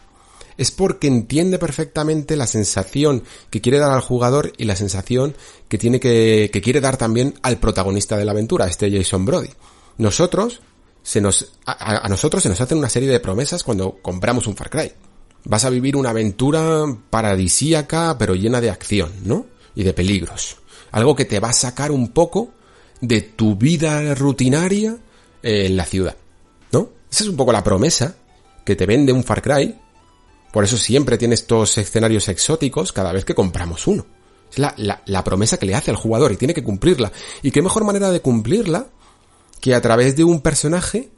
[0.59, 5.35] es porque entiende perfectamente la sensación que quiere dar al jugador y la sensación
[5.67, 9.49] que tiene que, que quiere dar también al protagonista de la aventura, este Jason Brody.
[9.97, 10.61] Nosotros,
[11.03, 14.69] se nos, a, nosotros se nos hacen una serie de promesas cuando compramos un Far
[14.69, 14.93] Cry.
[15.45, 19.54] Vas a vivir una aventura paradisíaca, pero llena de acción, ¿no?
[19.75, 20.57] Y de peligros.
[20.93, 22.53] Algo que te va a sacar un poco
[23.01, 24.97] de tu vida rutinaria
[25.43, 26.17] en la ciudad,
[26.73, 26.91] ¿no?
[27.11, 28.17] Esa es un poco la promesa
[28.65, 29.79] que te vende un Far Cry
[30.55, 34.07] por eso siempre tiene estos escenarios exóticos cada vez que compramos uno.
[34.53, 37.11] Es la, la, promesa que le hace al jugador y tiene que cumplirla.
[37.43, 38.87] Y qué mejor manera de cumplirla
[39.61, 41.11] que a través de un personaje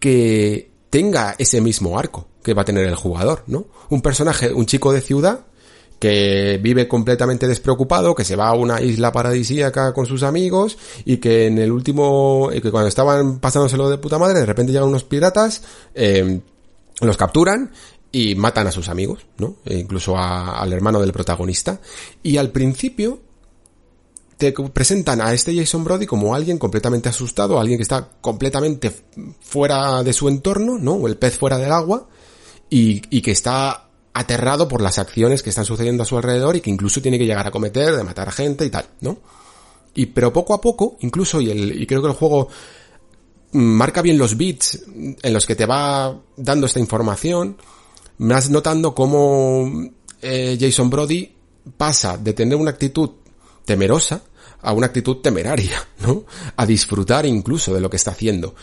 [0.00, 3.66] que tenga ese mismo arco que va a tener el jugador, ¿no?
[3.90, 5.44] Un personaje, un chico de ciudad
[5.98, 11.16] que vive completamente despreocupado, que se va a una isla paradisíaca con sus amigos y
[11.16, 15.04] que en el último, que cuando estaban pasándoselo de puta madre, de repente llegan unos
[15.04, 15.62] piratas,
[15.94, 16.40] eh,
[17.00, 17.72] los capturan
[18.12, 19.56] y matan a sus amigos, ¿no?
[19.64, 21.80] E incluso al hermano del protagonista.
[22.22, 23.20] Y al principio
[24.36, 28.92] te presentan a este Jason Brody como alguien completamente asustado, alguien que está completamente
[29.40, 31.06] fuera de su entorno, ¿no?
[31.06, 32.08] El pez fuera del agua,
[32.68, 33.85] y, y que está
[34.16, 37.26] aterrado por las acciones que están sucediendo a su alrededor y que incluso tiene que
[37.26, 39.18] llegar a cometer, de matar a gente y tal, ¿no?
[39.94, 42.48] Y pero poco a poco, incluso, y, el, y creo que el juego
[43.52, 44.84] marca bien los bits
[45.22, 47.58] en los que te va dando esta información,
[48.16, 49.70] vas notando cómo
[50.22, 51.34] eh, Jason Brody
[51.76, 53.10] pasa de tener una actitud
[53.66, 54.22] temerosa
[54.62, 56.24] a una actitud temeraria, ¿no?
[56.56, 58.54] A disfrutar incluso de lo que está haciendo.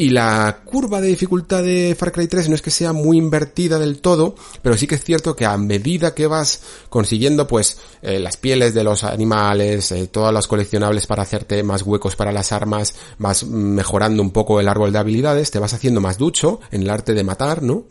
[0.00, 3.78] Y la curva de dificultad de Far Cry 3 no es que sea muy invertida
[3.78, 8.18] del todo, pero sí que es cierto que a medida que vas consiguiendo pues eh,
[8.18, 12.50] las pieles de los animales, eh, todos los coleccionables para hacerte más huecos para las
[12.50, 16.80] armas, vas mejorando un poco el árbol de habilidades, te vas haciendo más ducho en
[16.80, 17.84] el arte de matar, ¿no?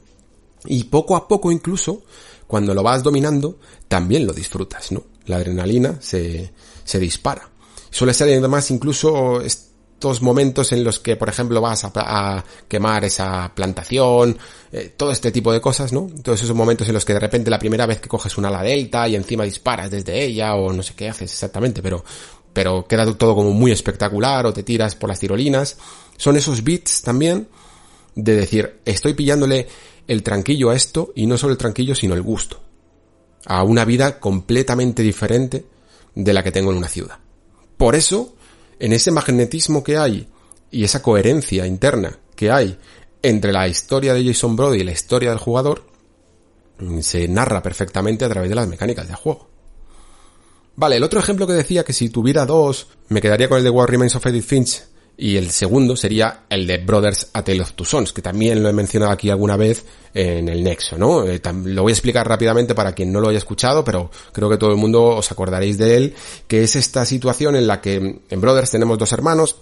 [0.66, 2.02] Y poco a poco incluso,
[2.48, 5.04] cuando lo vas dominando, también lo disfrutas, ¿no?
[5.28, 6.54] La adrenalina se,
[6.84, 7.52] se dispara.
[7.92, 9.42] Suele ser además incluso
[10.22, 14.38] momentos en los que, por ejemplo, vas a, quemar esa plantación,
[14.72, 16.10] eh, todo este tipo de cosas, ¿no?
[16.24, 18.64] Todos esos momentos en los que de repente la primera vez que coges una ala
[18.64, 22.04] delta y encima disparas desde ella o no sé qué haces exactamente, pero,
[22.54, 25.78] pero queda todo como muy espectacular o te tiras por las tirolinas.
[26.18, 27.48] Son esos bits también
[28.16, 29.68] de decir, estoy pillándole
[30.08, 32.60] el tranquillo a esto y no solo el tranquillo, sino el gusto.
[33.46, 35.66] A una vida completamente diferente
[36.16, 37.20] de la que tengo en una ciudad.
[37.78, 38.36] Por eso,
[38.80, 40.28] en ese magnetismo que hay
[40.72, 42.78] y esa coherencia interna que hay
[43.22, 45.84] entre la historia de Jason Brody y la historia del jugador,
[47.02, 49.50] se narra perfectamente a través de las mecánicas de juego.
[50.76, 53.70] Vale, el otro ejemplo que decía que si tuviera dos, me quedaría con el de
[53.70, 54.84] War Remains of Edith Finch,
[55.22, 58.70] y el segundo sería el de Brothers A Tale of Two Sons, que también lo
[58.70, 61.26] he mencionado aquí alguna vez en el Nexo, ¿no?
[61.26, 64.58] Eh, lo voy a explicar rápidamente para quien no lo haya escuchado, pero creo que
[64.58, 66.16] todo el mundo os acordaréis de él,
[66.48, 69.58] que es esta situación en la que en Brothers tenemos dos hermanos,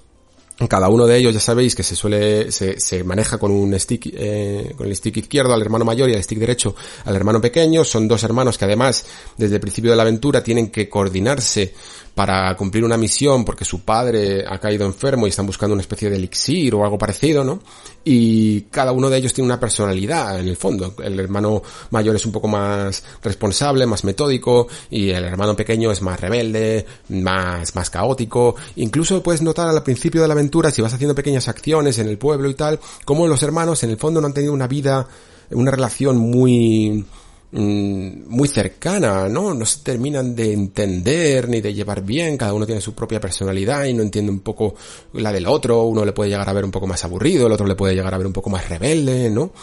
[0.69, 4.09] cada uno de ellos ya sabéis que se suele, se, se maneja con un stick,
[4.13, 7.83] eh, con el stick izquierdo al hermano mayor y el stick derecho al hermano pequeño.
[7.83, 9.05] Son dos hermanos que además,
[9.37, 11.75] desde el principio de la aventura, tienen que coordinarse
[12.17, 16.09] para cumplir una misión porque su padre ha caído enfermo y están buscando una especie
[16.09, 17.59] de elixir o algo parecido, ¿no?
[18.03, 20.95] Y cada uno de ellos tiene una personalidad en el fondo.
[21.03, 21.61] El hermano
[21.91, 26.87] mayor es un poco más responsable, más metódico y el hermano pequeño es más rebelde,
[27.09, 28.55] más, más caótico.
[28.77, 32.17] Incluso puedes notar al principio de la aventura, si vas haciendo pequeñas acciones en el
[32.17, 35.07] pueblo y tal, como los hermanos en el fondo no han tenido una vida,
[35.51, 37.05] una relación muy,
[37.51, 39.53] muy cercana, ¿no?
[39.53, 43.85] No se terminan de entender ni de llevar bien, cada uno tiene su propia personalidad
[43.85, 44.75] y no entiende un poco
[45.13, 47.65] la del otro, uno le puede llegar a ver un poco más aburrido, el otro
[47.65, 49.53] le puede llegar a ver un poco más rebelde, ¿no?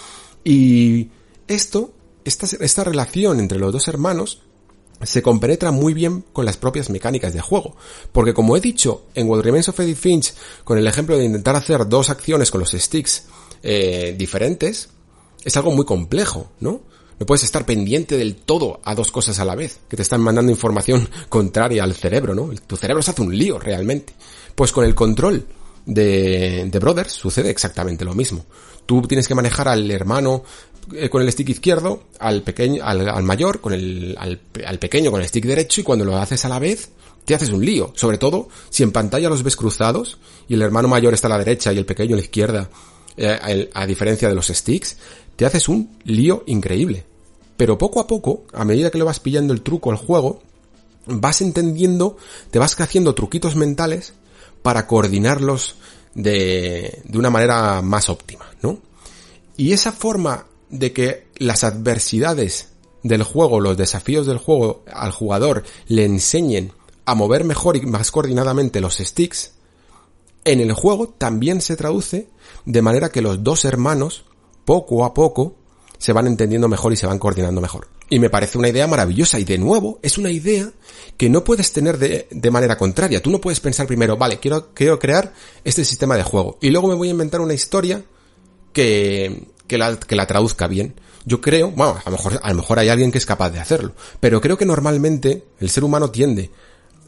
[0.42, 1.08] Y
[1.46, 1.92] esto,
[2.24, 4.40] esta, esta relación entre los dos hermanos,
[5.02, 7.76] se compenetra muy bien con las propias mecánicas de juego.
[8.12, 11.56] Porque como he dicho en What Remains of Edith Finch, con el ejemplo de intentar
[11.56, 13.26] hacer dos acciones con los sticks
[13.62, 14.88] eh, diferentes,
[15.44, 16.80] es algo muy complejo, ¿no?
[17.24, 20.20] No puedes estar pendiente del todo a dos cosas a la vez, que te están
[20.20, 22.50] mandando información contraria al cerebro, ¿no?
[22.66, 24.12] Tu cerebro se hace un lío realmente.
[24.54, 25.46] Pues con el control
[25.86, 28.44] de, de Brothers sucede exactamente lo mismo.
[28.84, 30.44] Tú tienes que manejar al hermano
[30.92, 35.26] eh, con el stick izquierdo, al pequeño, al, mayor con el, al, pequeño con el
[35.26, 36.90] stick derecho y cuando lo haces a la vez,
[37.24, 37.94] te haces un lío.
[37.96, 41.38] Sobre todo si en pantalla los ves cruzados y el hermano mayor está a la
[41.38, 42.68] derecha y el pequeño a la izquierda,
[43.16, 44.98] eh, a diferencia de los sticks,
[45.36, 47.13] te haces un lío increíble.
[47.56, 50.42] Pero poco a poco, a medida que le vas pillando el truco al juego,
[51.06, 52.16] vas entendiendo,
[52.50, 54.14] te vas haciendo truquitos mentales
[54.62, 55.76] para coordinarlos
[56.14, 58.78] de, de una manera más óptima, ¿no?
[59.56, 62.68] Y esa forma de que las adversidades
[63.02, 66.72] del juego, los desafíos del juego al jugador le enseñen
[67.04, 69.52] a mover mejor y más coordinadamente los sticks,
[70.44, 72.28] en el juego también se traduce
[72.64, 74.24] de manera que los dos hermanos,
[74.64, 75.54] poco a poco,
[75.98, 77.88] se van entendiendo mejor y se van coordinando mejor.
[78.10, 80.70] Y me parece una idea maravillosa y de nuevo es una idea
[81.16, 83.22] que no puedes tener de, de manera contraria.
[83.22, 85.32] Tú no puedes pensar primero, vale, quiero, quiero crear
[85.64, 88.04] este sistema de juego y luego me voy a inventar una historia
[88.72, 90.94] que, que la, que la traduzca bien.
[91.24, 93.58] Yo creo, bueno, a lo mejor, a lo mejor hay alguien que es capaz de
[93.58, 96.50] hacerlo, pero creo que normalmente el ser humano tiende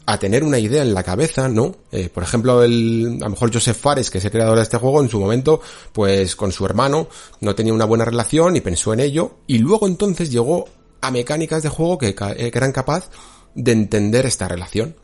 [0.09, 1.75] a tener una idea en la cabeza, ¿no?
[1.91, 4.77] Eh, por ejemplo, el, a lo mejor Joseph Fares, que es el creador de este
[4.77, 5.59] juego, en su momento,
[5.91, 7.09] pues con su hermano
[7.41, 10.63] no tenía una buena relación y pensó en ello, y luego entonces llegó
[11.01, 13.09] a mecánicas de juego que, eh, que eran capaz
[13.53, 14.95] de entender esta relación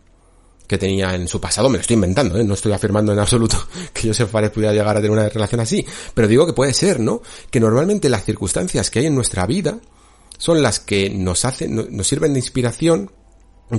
[0.67, 2.45] que tenía en su pasado, me lo estoy inventando, ¿eh?
[2.45, 3.57] no estoy afirmando en absoluto
[3.93, 7.01] que Joseph Fares pudiera llegar a tener una relación así, pero digo que puede ser,
[7.01, 7.21] ¿no?
[7.51, 9.79] Que normalmente las circunstancias que hay en nuestra vida
[10.37, 13.11] son las que nos hacen, nos sirven de inspiración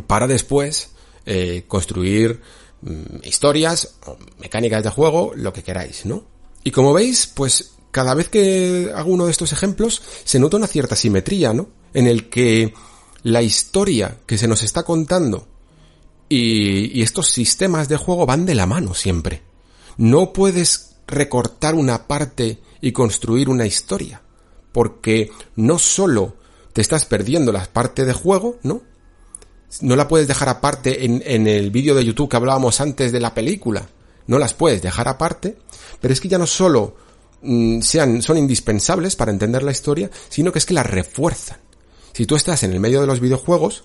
[0.07, 0.94] para después
[1.27, 2.41] eh, construir
[2.83, 3.97] mm, historias,
[4.39, 6.25] mecánicas de juego, lo que queráis, ¿no?
[6.63, 10.67] Y como veis, pues cada vez que hago uno de estos ejemplos, se nota una
[10.67, 11.69] cierta simetría, ¿no?
[11.93, 12.75] En el que
[13.23, 15.47] la historia que se nos está contando
[16.29, 19.43] y, y estos sistemas de juego van de la mano siempre.
[19.97, 24.23] No puedes recortar una parte y construir una historia,
[24.73, 26.37] porque no solo
[26.73, 28.83] te estás perdiendo la parte de juego, ¿no?
[29.81, 33.21] No la puedes dejar aparte en, en el vídeo de YouTube que hablábamos antes de
[33.21, 33.89] la película.
[34.27, 35.57] No las puedes dejar aparte,
[36.01, 36.97] pero es que ya no solo
[37.43, 41.59] mm, sean, son indispensables para entender la historia, sino que es que las refuerzan.
[42.13, 43.85] Si tú estás en el medio de los videojuegos,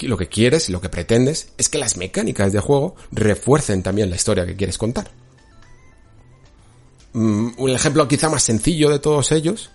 [0.00, 4.16] lo que quieres, lo que pretendes, es que las mecánicas de juego refuercen también la
[4.16, 5.10] historia que quieres contar.
[7.12, 9.70] Mm, un ejemplo quizá más sencillo de todos ellos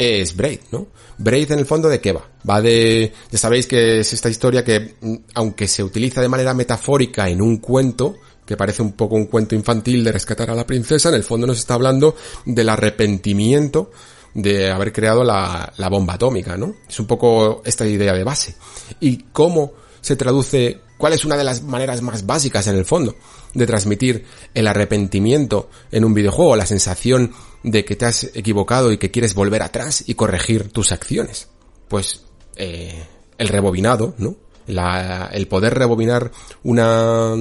[0.00, 0.86] es Braid, ¿no?
[1.18, 2.26] Braid en el fondo de qué va?
[2.48, 6.54] Va de, ya sabéis que es esta historia que, mm, aunque se utiliza de manera
[6.54, 10.66] metafórica en un cuento, que parece un poco un cuento infantil de rescatar a la
[10.66, 13.90] princesa, en el fondo nos está hablando del arrepentimiento
[14.32, 16.76] de haber creado la, la bomba atómica, ¿no?
[16.88, 18.54] Es un poco esta idea de base.
[19.00, 23.16] Y cómo se traduce, cuál es una de las maneras más básicas en el fondo
[23.52, 24.24] de transmitir
[24.54, 27.32] el arrepentimiento en un videojuego, la sensación
[27.62, 31.48] de que te has equivocado y que quieres volver atrás y corregir tus acciones.
[31.88, 32.22] Pues
[32.56, 33.04] eh,
[33.38, 34.36] el rebobinado, ¿no?
[34.66, 36.30] La, el poder rebobinar
[36.62, 37.34] una,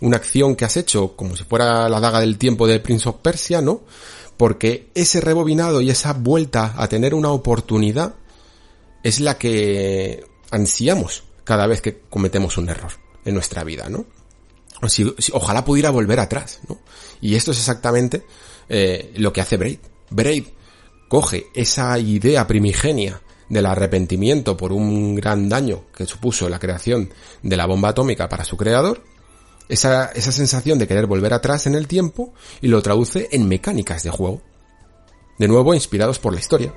[0.00, 3.16] una acción que has hecho como si fuera la daga del tiempo de Prince of
[3.22, 3.82] Persia, ¿no?
[4.36, 8.14] Porque ese rebobinado y esa vuelta a tener una oportunidad
[9.02, 12.92] es la que ansiamos cada vez que cometemos un error
[13.24, 14.04] en nuestra vida, ¿no?
[15.32, 16.78] ojalá pudiera volver atrás, ¿no?
[17.20, 18.24] Y esto es exactamente
[18.68, 19.78] eh, lo que hace Braid.
[20.10, 20.44] Braid
[21.08, 27.10] coge esa idea primigenia del arrepentimiento por un gran daño que supuso la creación
[27.42, 29.02] de la bomba atómica para su creador,
[29.68, 34.02] esa, esa sensación de querer volver atrás en el tiempo y lo traduce en mecánicas
[34.02, 34.42] de juego.
[35.38, 36.72] De nuevo inspirados por la historia.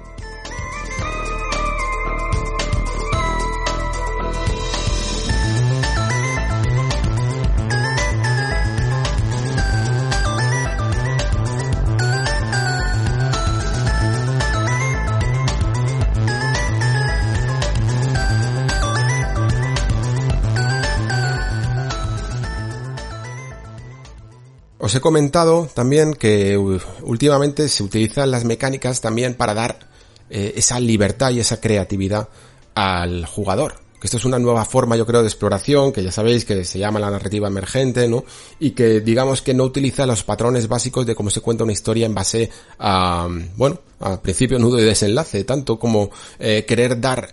[24.89, 29.87] Os he comentado también que últimamente se utilizan las mecánicas también para dar
[30.31, 32.27] eh, esa libertad y esa creatividad
[32.73, 33.75] al jugador.
[34.01, 36.79] Que esto es una nueva forma, yo creo, de exploración, que ya sabéis que se
[36.79, 38.25] llama la narrativa emergente, ¿no?
[38.59, 42.07] Y que digamos que no utiliza los patrones básicos de cómo se cuenta una historia
[42.07, 43.27] en base a,
[43.57, 46.09] bueno, a principio, nudo y desenlace, tanto como
[46.39, 47.31] eh, querer dar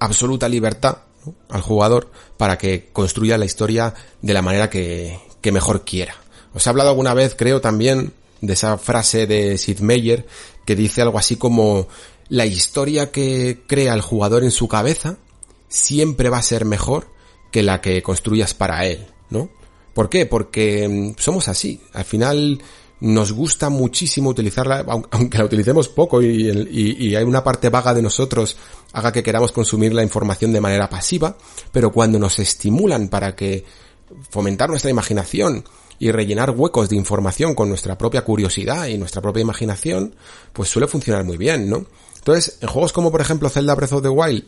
[0.00, 0.96] absoluta libertad
[1.50, 6.25] al jugador para que construya la historia de la manera que, que mejor quiera.
[6.56, 10.26] Os he hablado alguna vez, creo también, de esa frase de Sid Meier
[10.64, 11.86] que dice algo así como
[12.30, 15.18] la historia que crea el jugador en su cabeza
[15.68, 17.08] siempre va a ser mejor
[17.52, 19.50] que la que construyas para él, ¿no?
[19.92, 20.24] ¿Por qué?
[20.24, 21.78] Porque mm, somos así.
[21.92, 22.62] Al final
[23.00, 28.00] nos gusta muchísimo utilizarla, aunque la utilicemos poco y, y, hay una parte vaga de
[28.00, 28.56] nosotros
[28.94, 31.36] haga que queramos consumir la información de manera pasiva,
[31.70, 33.62] pero cuando nos estimulan para que
[34.30, 35.62] fomentar nuestra imaginación
[35.98, 40.14] y rellenar huecos de información con nuestra propia curiosidad y nuestra propia imaginación,
[40.52, 41.86] pues suele funcionar muy bien, ¿no?
[42.16, 44.44] Entonces, en juegos como por ejemplo Zelda Breath of the Wild,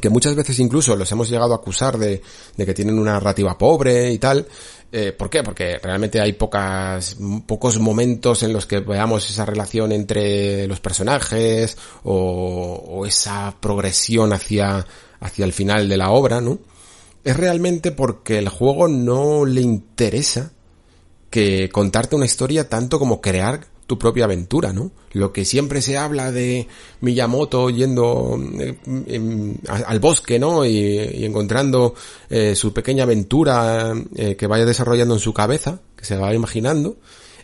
[0.00, 2.22] que muchas veces incluso los hemos llegado a acusar de,
[2.56, 4.46] de que tienen una narrativa pobre y tal,
[4.92, 5.44] eh, ¿Por qué?
[5.44, 7.16] Porque realmente hay pocas,
[7.46, 14.32] pocos momentos en los que veamos esa relación entre los personajes o, o, esa progresión
[14.32, 14.84] hacia,
[15.20, 16.58] hacia el final de la obra, ¿no?
[17.22, 20.50] Es realmente porque el juego no le interesa
[21.30, 24.92] que contarte una historia tanto como crear tu propia aventura, ¿no?
[25.12, 26.68] Lo que siempre se habla de
[27.00, 30.64] Miyamoto yendo eh, al bosque, ¿no?
[30.64, 31.94] Y, encontrando
[32.28, 36.98] eh, su pequeña aventura eh, que vaya desarrollando en su cabeza, que se va imaginando,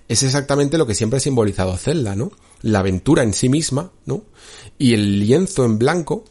[0.07, 2.30] es exactamente lo que siempre ha simbolizado Zelda, ¿no?
[2.62, 4.22] La aventura en sí misma, ¿no?
[4.78, 6.24] Y el lienzo en blanco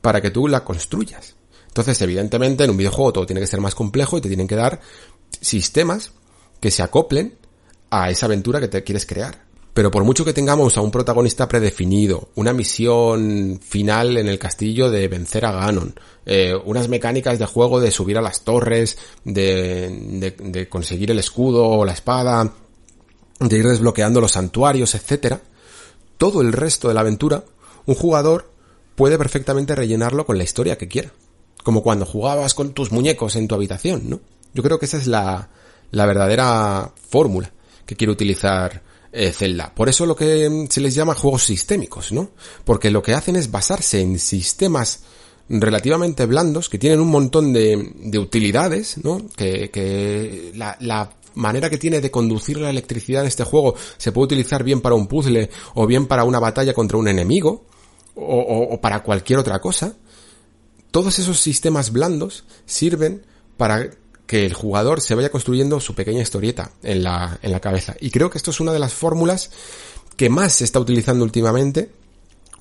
[0.00, 1.34] para que tú la construyas.
[1.68, 4.56] Entonces, evidentemente, en un videojuego todo tiene que ser más complejo y te tienen que
[4.56, 4.80] dar
[5.38, 6.12] sistemas
[6.60, 7.36] que se acoplen
[7.90, 9.50] a esa aventura que te quieres crear.
[9.72, 14.90] Pero por mucho que tengamos a un protagonista predefinido, una misión final en el castillo
[14.90, 15.94] de vencer a Ganon,
[16.26, 21.66] eh, unas mecánicas de juego de subir a las torres, de, de, conseguir el escudo
[21.66, 22.52] o la espada,
[23.38, 25.40] de ir desbloqueando los santuarios, etcétera,
[26.18, 27.44] todo el resto de la aventura,
[27.86, 28.50] un jugador
[28.96, 31.12] puede perfectamente rellenarlo con la historia que quiera.
[31.62, 34.20] Como cuando jugabas con tus muñecos en tu habitación, ¿no?
[34.52, 35.48] Yo creo que esa es la,
[35.90, 37.52] la verdadera fórmula
[37.86, 38.82] que quiere utilizar
[39.12, 39.74] eh, Zelda.
[39.74, 42.30] Por eso lo que mm, se les llama juegos sistémicos, ¿no?
[42.64, 45.02] Porque lo que hacen es basarse en sistemas
[45.48, 49.20] relativamente blandos que tienen un montón de, de utilidades, ¿no?
[49.36, 54.12] Que, que la, la manera que tiene de conducir la electricidad en este juego se
[54.12, 57.64] puede utilizar bien para un puzzle o bien para una batalla contra un enemigo
[58.14, 59.96] o, o, o para cualquier otra cosa.
[60.92, 63.26] Todos esos sistemas blandos sirven
[63.56, 63.90] para
[64.30, 67.96] que el jugador se vaya construyendo su pequeña historieta en la, en la cabeza.
[67.98, 69.50] Y creo que esto es una de las fórmulas
[70.16, 71.90] que más se está utilizando últimamente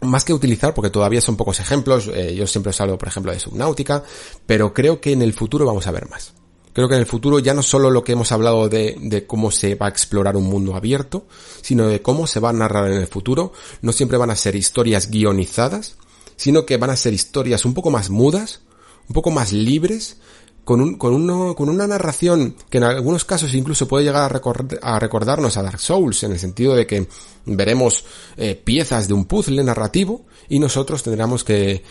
[0.02, 3.32] más que utilizar, porque todavía son pocos ejemplos, eh, yo siempre os hablo, por ejemplo,
[3.32, 4.04] de Subnautica,
[4.48, 6.34] pero creo que en el futuro vamos a ver más.
[6.74, 9.52] Creo que en el futuro ya no solo lo que hemos hablado de, de, cómo
[9.52, 11.28] se va a explorar un mundo abierto,
[11.62, 13.54] sino de cómo se va a narrar en el futuro.
[13.84, 15.98] No siempre van a ser historias guionizadas,
[16.36, 18.62] sino que van a ser historias un poco más mudas,
[19.08, 20.18] un poco más libres,
[20.64, 24.94] con, un, con, uno, con una narración que en algunos casos incluso puede llegar a,
[24.94, 27.08] a recordarnos a Dark Souls, en el sentido de que
[27.46, 28.06] veremos
[28.38, 31.84] eh, piezas de un puzzle narrativo y nosotros tendremos que,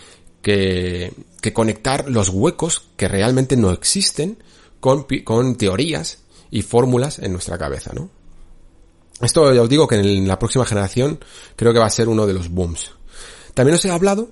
[0.43, 4.39] que, que, conectar los huecos que realmente no existen
[4.81, 6.19] con, con teorías
[6.51, 8.11] y fórmulas en nuestra cabeza, ¿no?
[9.21, 11.19] Esto ya os digo que en la próxima generación
[11.57, 12.93] creo que va a ser uno de los booms.
[13.55, 14.31] También os he hablado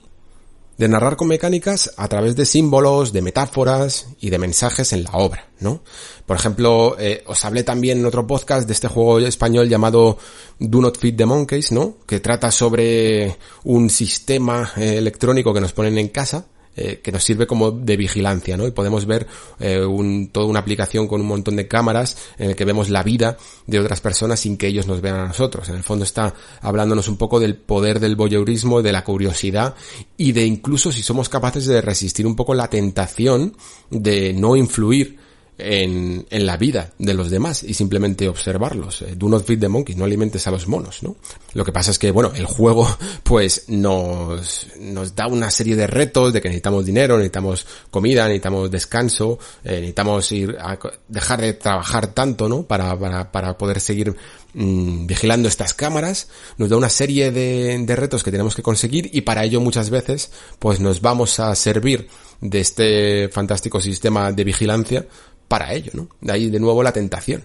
[0.79, 5.13] de narrar con mecánicas a través de símbolos, de metáforas y de mensajes en la
[5.13, 5.83] obra, ¿no?
[6.27, 10.19] Por ejemplo, eh, os hablé también en otro podcast de este juego español llamado
[10.59, 11.97] Do Not Feed the Monkeys, ¿no?
[12.07, 16.47] Que trata sobre un sistema eh, electrónico que nos ponen en casa
[16.77, 18.67] eh, que nos sirve como de vigilancia, ¿no?
[18.67, 19.27] Y podemos ver
[19.61, 23.03] eh, un, toda una aplicación con un montón de cámaras en el que vemos la
[23.03, 25.69] vida de otras personas sin que ellos nos vean a nosotros.
[25.69, 29.75] En el fondo está hablándonos un poco del poder del voyeurismo, de la curiosidad
[30.17, 33.57] y de incluso si somos capaces de resistir un poco la tentación
[33.91, 35.26] de no influir
[35.59, 39.03] en, en, la vida de los demás y simplemente observarlos.
[39.03, 41.17] Eh, do not feed the monkeys, no alimentes a los monos, ¿no?
[41.55, 42.89] Lo que pasa es que, bueno, el juego
[43.23, 48.71] pues nos, nos da una serie de retos de que necesitamos dinero, necesitamos comida, necesitamos
[48.71, 50.79] descanso, eh, necesitamos ir a
[51.09, 52.63] dejar de trabajar tanto, ¿no?
[52.63, 54.15] Para, para, para poder seguir
[54.57, 56.29] mmm, vigilando estas cámaras,
[56.59, 59.91] nos da una serie de, de retos que tenemos que conseguir y para ello muchas
[59.91, 62.09] veces pues nos vamos a servir
[62.41, 65.07] de este fantástico sistema de vigilancia
[65.47, 66.09] para ello, ¿no?
[66.21, 67.45] De ahí de nuevo la tentación.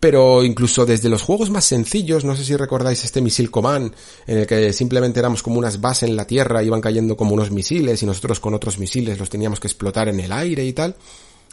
[0.00, 3.94] Pero incluso desde los juegos más sencillos, no sé si recordáis este Misil Command,
[4.26, 7.52] en el que simplemente éramos como unas bases en la tierra, iban cayendo como unos
[7.52, 10.96] misiles y nosotros con otros misiles los teníamos que explotar en el aire y tal.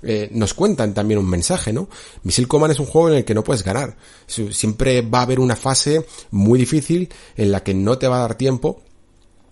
[0.02, 1.89] Eh, nos cuentan también un mensaje, ¿no?
[2.24, 3.97] Misil Command es un juego en el que no puedes ganar.
[4.28, 8.22] Siempre va a haber una fase muy difícil en la que no te va a
[8.22, 8.82] dar tiempo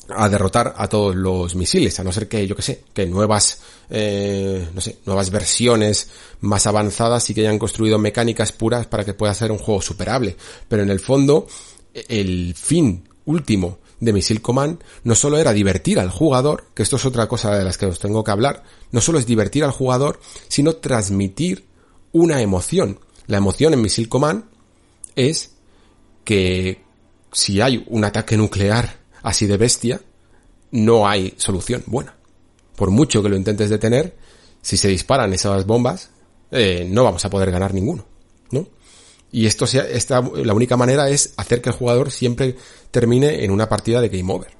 [0.09, 3.59] a derrotar a todos los misiles, a no ser que, yo que sé, que nuevas,
[3.89, 6.07] eh, no sé, nuevas versiones
[6.39, 10.37] más avanzadas y que hayan construido mecánicas puras para que pueda ser un juego superable.
[10.69, 11.45] Pero en el fondo,
[11.93, 17.05] el fin último de Missile Command no solo era divertir al jugador, que esto es
[17.05, 20.19] otra cosa de las que os tengo que hablar, no solo es divertir al jugador,
[20.47, 21.65] sino transmitir
[22.11, 22.99] una emoción.
[23.27, 24.45] La emoción en Missile Command
[25.15, 25.51] es
[26.23, 26.83] que
[27.31, 30.01] si hay un ataque nuclear así de bestia,
[30.71, 32.15] no hay solución buena.
[32.75, 34.15] Por mucho que lo intentes detener,
[34.61, 36.09] si se disparan esas bombas,
[36.51, 38.05] eh, no vamos a poder ganar ninguno,
[38.51, 38.67] ¿no?
[39.31, 42.55] Y esto sea, esta, la única manera es hacer que el jugador siempre
[42.91, 44.51] termine en una partida de game over.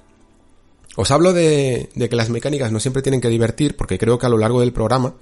[0.96, 4.26] Os hablo de, de que las mecánicas no siempre tienen que divertir, porque creo que
[4.26, 5.14] a lo largo del programa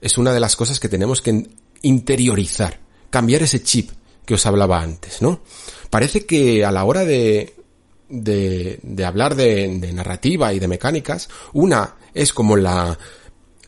[0.00, 1.48] es una de las cosas que tenemos que
[1.82, 3.90] interiorizar, cambiar ese chip
[4.24, 5.40] que os hablaba antes, ¿no?
[5.88, 7.54] Parece que a la hora de,
[8.08, 11.28] de, de hablar de, de, narrativa y de mecánicas.
[11.52, 12.98] Una es como la,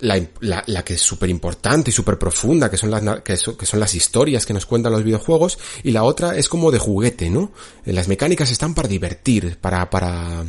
[0.03, 3.57] la, la, la que es súper importante y súper profunda, que son, las, que, so,
[3.57, 6.81] que son las historias que nos cuentan los videojuegos, y la otra es como de
[6.81, 7.53] juguete, ¿no?
[7.85, 10.45] Las mecánicas están para divertir, para, para,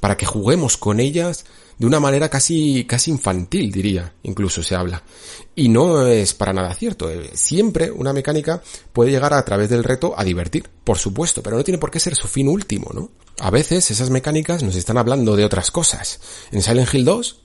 [0.00, 1.46] para que juguemos con ellas
[1.78, 5.02] de una manera casi, casi infantil, diría, incluso se habla.
[5.54, 7.08] Y no es para nada cierto.
[7.32, 11.64] Siempre una mecánica puede llegar a través del reto a divertir, por supuesto, pero no
[11.64, 13.10] tiene por qué ser su fin último, ¿no?
[13.40, 16.20] A veces esas mecánicas nos están hablando de otras cosas.
[16.50, 17.40] En Silent Hill 2,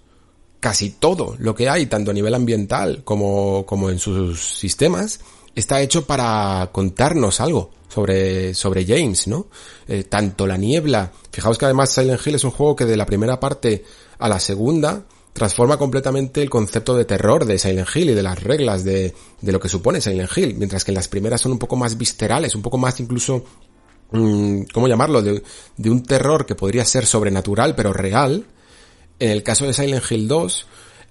[0.64, 5.20] casi todo lo que hay, tanto a nivel ambiental como, como en sus sistemas,
[5.54, 9.48] está hecho para contarnos algo sobre, sobre James, ¿no?
[9.90, 13.06] Eh, tanto la niebla, fijaos que además Silent Hill es un juego que de la
[13.06, 13.84] primera parte
[14.20, 15.04] a la segunda
[15.34, 19.52] transforma completamente el concepto de terror de Silent Hill y de las reglas de, de
[19.52, 22.56] lo que supone Silent Hill, mientras que en las primeras son un poco más viscerales,
[22.56, 23.44] un poco más incluso,
[24.12, 25.22] mmm, ¿cómo llamarlo?
[25.22, 25.44] De,
[25.76, 28.46] de un terror que podría ser sobrenatural pero real.
[29.24, 30.66] En el caso de Silent Hill 2,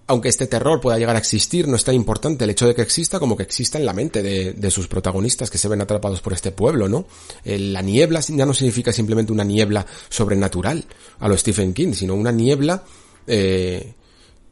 [0.08, 2.82] aunque este terror pueda llegar a existir, no es tan importante el hecho de que
[2.82, 6.20] exista como que exista en la mente de, de sus protagonistas que se ven atrapados
[6.20, 7.06] por este pueblo, ¿no?
[7.42, 10.84] Eh, la niebla ya no significa simplemente una niebla sobrenatural
[11.20, 12.84] a lo Stephen King, sino una niebla
[13.26, 13.94] eh,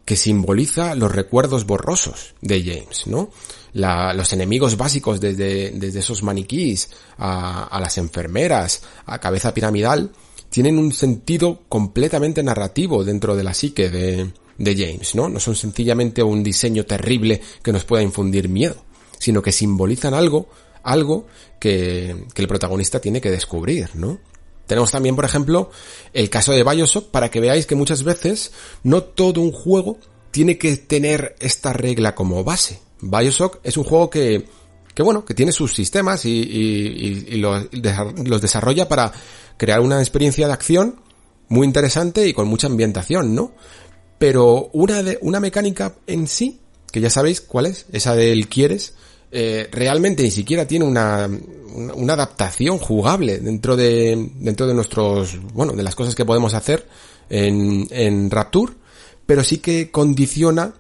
[0.07, 3.31] que simboliza los recuerdos borrosos de James, ¿no?
[3.75, 6.89] La, los enemigos básicos desde, desde esos maniquís
[7.19, 10.13] a, a las enfermeras, a cabeza piramidal,
[10.51, 15.29] tienen un sentido completamente narrativo dentro de la psique de, de James, ¿no?
[15.29, 18.77] No son sencillamente un diseño terrible que nos pueda infundir miedo,
[19.19, 20.49] sino que simbolizan algo,
[20.83, 21.27] algo
[21.59, 24.19] que, que el protagonista tiene que descubrir, ¿no?
[24.67, 25.71] Tenemos también, por ejemplo,
[26.13, 28.53] el caso de Bioshock para que veáis que muchas veces
[28.85, 29.99] no todo un juego
[30.31, 32.81] tiene que tener esta regla como base.
[33.01, 34.47] Bioshock es un juego que,
[34.95, 37.69] que bueno, que tiene sus sistemas y, y, y los,
[38.25, 39.13] los desarrolla para
[39.57, 41.01] crear una experiencia de acción
[41.49, 43.53] muy interesante y con mucha ambientación, ¿no?
[44.19, 46.61] Pero una, de, una mecánica en sí
[46.91, 48.95] que ya sabéis cuál es, esa del quieres,
[49.31, 51.29] eh, realmente ni siquiera tiene una,
[51.95, 56.87] una, adaptación jugable dentro de, dentro de nuestros, bueno, de las cosas que podemos hacer
[57.29, 58.73] en, en Rapture,
[59.27, 60.75] pero sí que condiciona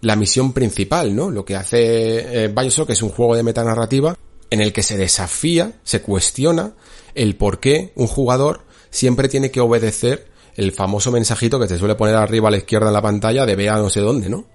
[0.00, 1.30] la misión principal, ¿no?
[1.30, 4.16] Lo que hace eh, Bioshock es un juego de metanarrativa
[4.50, 6.74] en el que se desafía, se cuestiona
[7.14, 11.94] el por qué un jugador siempre tiene que obedecer el famoso mensajito que te suele
[11.94, 14.46] poner arriba a la izquierda en la pantalla de vea no sé dónde, ¿no?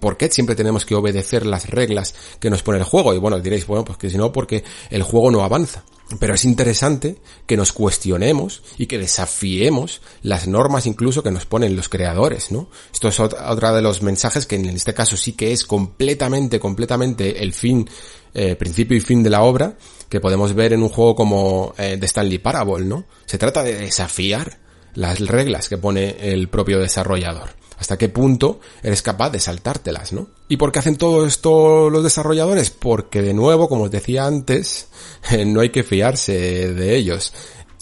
[0.00, 3.14] ¿Por qué siempre tenemos que obedecer las reglas que nos pone el juego?
[3.14, 5.84] Y bueno, diréis, bueno, pues que si no, porque el juego no avanza.
[6.18, 11.76] Pero es interesante que nos cuestionemos y que desafiemos las normas incluso que nos ponen
[11.76, 12.70] los creadores, ¿no?
[12.92, 17.42] Esto es otra de los mensajes que en este caso sí que es completamente, completamente
[17.42, 17.88] el fin,
[18.32, 19.76] eh, principio y fin de la obra
[20.08, 23.04] que podemos ver en un juego como eh, The Stanley Parable, ¿no?
[23.26, 24.60] Se trata de desafiar
[24.94, 30.28] las reglas que pone el propio desarrollador hasta qué punto eres capaz de saltártelas, ¿no?
[30.48, 32.70] ¿Y por qué hacen todo esto los desarrolladores?
[32.70, 34.88] Porque de nuevo, como os decía antes,
[35.46, 37.32] no hay que fiarse de ellos.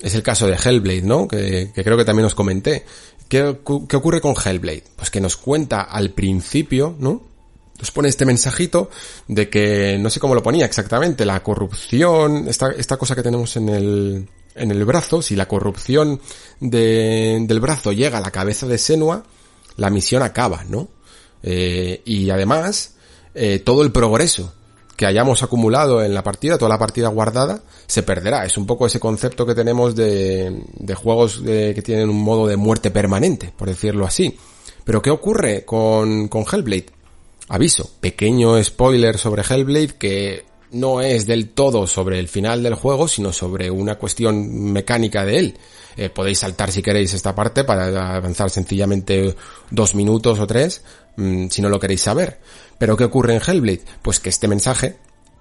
[0.01, 1.27] Es el caso de Hellblade, ¿no?
[1.27, 2.85] Que, creo que también os comenté.
[3.29, 3.59] ¿Qué,
[3.89, 4.85] ¿Qué ocurre con Hellblade?
[4.97, 7.23] Pues que nos cuenta al principio, ¿no?
[7.79, 8.91] Nos pone este mensajito
[9.29, 13.57] de que, no sé cómo lo ponía exactamente, la corrupción, esta, esta cosa que tenemos
[13.57, 16.21] en el, en el brazo, si la corrupción
[16.61, 19.25] de, del brazo llega a la cabeza de Senua,
[19.77, 20.89] la misión acaba, ¿no?
[21.43, 22.95] Eh, y además,
[23.35, 24.53] eh, todo el progreso
[24.97, 28.47] que hayamos acumulado en la partida, toda la partida guardada, se perderá.
[28.47, 32.57] Es un poco ese concepto que tenemos de, de juegos que tienen un modo de
[32.57, 34.39] muerte permanente, por decirlo así.
[34.85, 36.87] Pero ¿qué ocurre con, con Hellblade?
[37.49, 43.09] Aviso, pequeño spoiler sobre Hellblade que no es del todo sobre el final del juego,
[43.09, 45.59] sino sobre una cuestión mecánica de él.
[45.97, 49.35] Eh, podéis saltar si queréis esta parte para avanzar sencillamente
[49.71, 50.83] dos minutos o tres,
[51.17, 52.39] mm, si no lo queréis saber.
[52.79, 53.85] Pero ¿qué ocurre en Hellblade?
[54.03, 54.99] Pues que este mensaje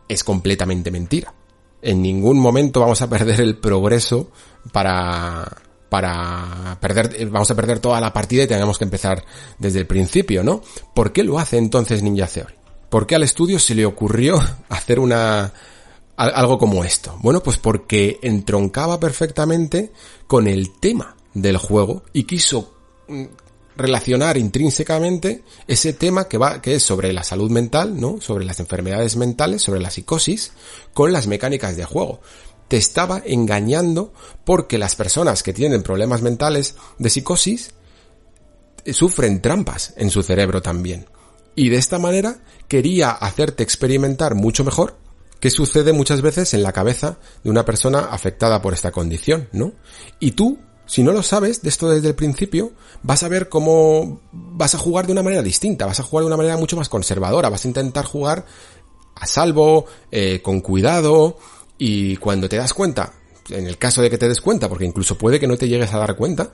[0.07, 1.33] es completamente mentira.
[1.81, 4.31] En ningún momento vamos a perder el progreso
[4.71, 5.45] para,
[5.89, 9.23] para perder, vamos a perder toda la partida y tenemos que empezar
[9.59, 10.61] desde el principio, ¿no?
[10.93, 12.55] ¿Por qué lo hace entonces Ninja Theory?
[12.89, 15.51] ¿Por qué al estudio se le ocurrió hacer una,
[16.17, 17.17] algo como esto?
[17.21, 19.91] Bueno, pues porque entroncaba perfectamente
[20.27, 22.73] con el tema del juego y quiso
[23.07, 23.25] mm,
[23.75, 28.21] relacionar intrínsecamente ese tema que va, que es sobre la salud mental, ¿no?
[28.21, 30.53] Sobre las enfermedades mentales, sobre la psicosis,
[30.93, 32.21] con las mecánicas de juego.
[32.67, 34.13] Te estaba engañando
[34.43, 37.71] porque las personas que tienen problemas mentales de psicosis
[38.85, 41.07] eh, sufren trampas en su cerebro también.
[41.55, 45.04] Y de esta manera quería hacerte experimentar mucho mejor
[45.39, 49.73] qué sucede muchas veces en la cabeza de una persona afectada por esta condición, ¿no?
[50.19, 54.21] Y tú, si no lo sabes de esto desde el principio, vas a ver cómo
[54.31, 56.89] vas a jugar de una manera distinta, vas a jugar de una manera mucho más
[56.89, 58.45] conservadora, vas a intentar jugar
[59.15, 61.37] a salvo, eh, con cuidado,
[61.77, 63.13] y cuando te das cuenta,
[63.49, 65.93] en el caso de que te des cuenta, porque incluso puede que no te llegues
[65.93, 66.53] a dar cuenta,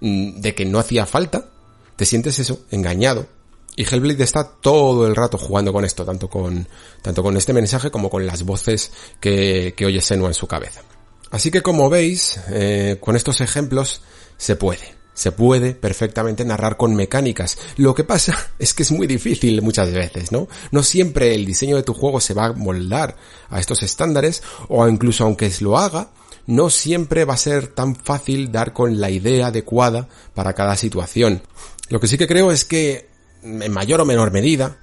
[0.00, 1.50] mm, de que no hacía falta,
[1.96, 3.26] te sientes eso, engañado,
[3.74, 6.68] y Hellblade está todo el rato jugando con esto, tanto con,
[7.00, 10.82] tanto con este mensaje como con las voces que, que oye Senua en su cabeza.
[11.30, 14.02] Así que como veis, eh, con estos ejemplos
[14.36, 14.94] se puede.
[15.14, 17.58] Se puede perfectamente narrar con mecánicas.
[17.76, 20.48] Lo que pasa es que es muy difícil muchas veces, ¿no?
[20.70, 23.16] No siempre el diseño de tu juego se va a moldar
[23.48, 26.10] a estos estándares, o incluso aunque lo haga,
[26.46, 31.42] no siempre va a ser tan fácil dar con la idea adecuada para cada situación.
[31.88, 33.11] Lo que sí que creo es que
[33.42, 34.76] en mayor o menor medida,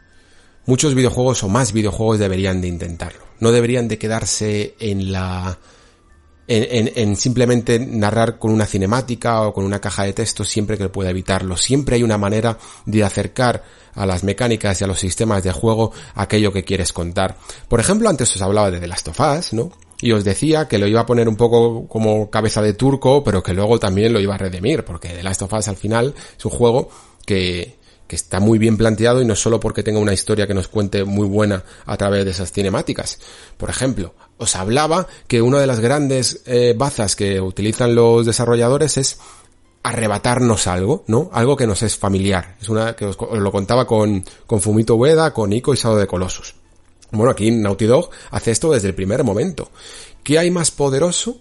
[0.66, 3.22] muchos videojuegos o más videojuegos deberían de intentarlo.
[3.40, 5.58] No deberían de quedarse en la...
[6.52, 10.90] En, en, simplemente narrar con una cinemática o con una caja de texto siempre que
[10.90, 11.56] pueda evitarlo.
[11.56, 12.58] Siempre hay una manera
[12.88, 13.64] de acercar
[13.94, 17.38] a las mecánicas y a los sistemas de juego aquello que quieres contar.
[17.68, 19.72] Por ejemplo, antes os hablaba de The Last of Us, ¿no?
[20.02, 23.44] Y os decía que lo iba a poner un poco como cabeza de turco, pero
[23.44, 26.46] que luego también lo iba a redimir, porque The Last of Us al final es
[26.46, 26.90] un juego
[27.26, 27.79] que,
[28.10, 31.04] que está muy bien planteado y no solo porque tenga una historia que nos cuente
[31.04, 33.20] muy buena a través de esas cinemáticas.
[33.56, 38.98] Por ejemplo, os hablaba que una de las grandes eh, bazas que utilizan los desarrolladores
[38.98, 39.20] es
[39.84, 41.30] arrebatarnos algo, ¿no?
[41.34, 42.58] Algo que nos es familiar.
[42.60, 46.08] Es una que os, lo contaba con, con Fumito Ueda, con Ico y Sado de
[46.08, 46.56] Colossus.
[47.12, 49.70] Bueno, aquí Naughty Dog hace esto desde el primer momento.
[50.24, 51.38] ¿Qué hay más poderoso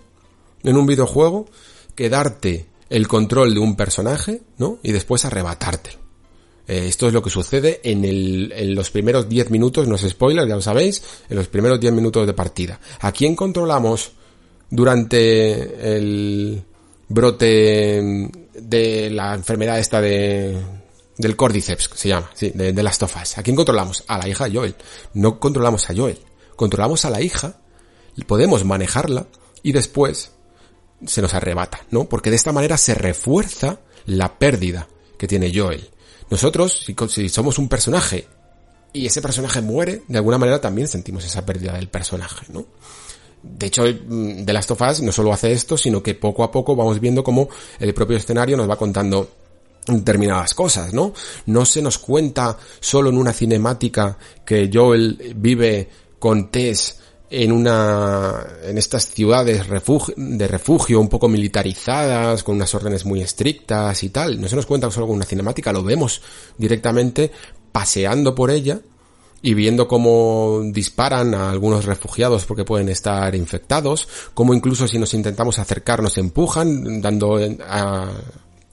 [0.64, 1.46] en un videojuego
[1.94, 4.80] que darte el control de un personaje, ¿no?
[4.82, 6.07] Y después arrebatártelo.
[6.68, 10.02] Eh, esto es lo que sucede en, el, en los primeros 10 minutos, no es
[10.02, 12.78] spoiler, ya lo sabéis, en los primeros 10 minutos de partida.
[13.00, 14.12] ¿A quién controlamos
[14.70, 16.62] durante el
[17.08, 20.56] brote de la enfermedad esta de
[21.16, 23.38] del Cordyceps, se llama, sí, de, de las tofas.
[23.38, 24.04] ¿A quién controlamos?
[24.06, 24.76] A la hija de Joel.
[25.14, 26.20] No controlamos a Joel.
[26.54, 27.56] Controlamos a la hija,
[28.26, 29.26] podemos manejarla
[29.62, 30.32] y después
[31.06, 32.08] se nos arrebata, ¿no?
[32.08, 34.88] Porque de esta manera se refuerza la pérdida
[35.18, 35.88] que tiene Joel.
[36.30, 38.26] Nosotros, si, somos un personaje
[38.92, 42.66] y ese personaje muere, de alguna manera también sentimos esa pérdida del personaje, ¿no?
[43.42, 46.50] De hecho, mm, The Last of Us no solo hace esto, sino que poco a
[46.50, 47.48] poco vamos viendo cómo
[47.78, 49.30] el propio escenario nos va contando
[49.86, 51.12] determinadas cosas, ¿no?
[51.46, 55.88] No se nos cuenta solo en una cinemática que Joel vive
[56.18, 56.98] con Tess
[57.30, 59.66] en una en estas ciudades
[60.16, 64.66] de refugio un poco militarizadas con unas órdenes muy estrictas y tal no se nos
[64.66, 66.22] cuenta solo con una cinemática lo vemos
[66.56, 67.30] directamente
[67.70, 68.80] paseando por ella
[69.40, 75.14] y viendo cómo disparan a algunos refugiados porque pueden estar infectados, cómo incluso si nos
[75.14, 78.10] intentamos acercar nos empujan, dando a,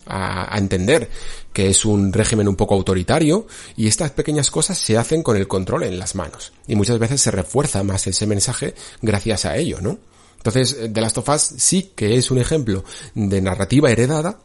[0.05, 1.09] a, entender
[1.53, 5.47] que es un régimen un poco autoritario y estas pequeñas cosas se hacen con el
[5.47, 9.79] control en las manos y muchas veces se refuerza más ese mensaje gracias a ello,
[9.81, 9.97] ¿no?
[10.37, 12.83] Entonces, The Last of Us sí que es un ejemplo
[13.15, 14.39] de narrativa heredada,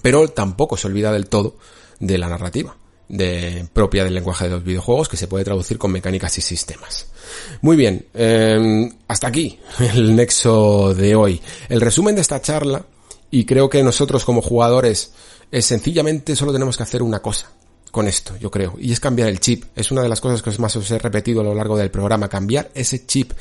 [0.00, 1.56] pero tampoco se olvida del todo
[1.98, 2.76] de la narrativa
[3.08, 7.06] de, propia del lenguaje de los videojuegos que se puede traducir con mecánicas y sistemas.
[7.60, 9.58] Muy bien, em, hasta aquí
[9.94, 11.40] el nexo de hoy.
[11.68, 12.84] El resumen de esta charla
[13.30, 15.12] y creo que nosotros como jugadores
[15.50, 17.50] es sencillamente solo tenemos que hacer una cosa
[17.90, 19.64] con esto, yo creo, y es cambiar el chip.
[19.76, 22.28] Es una de las cosas que más os he repetido a lo largo del programa,
[22.28, 23.32] cambiar ese chip,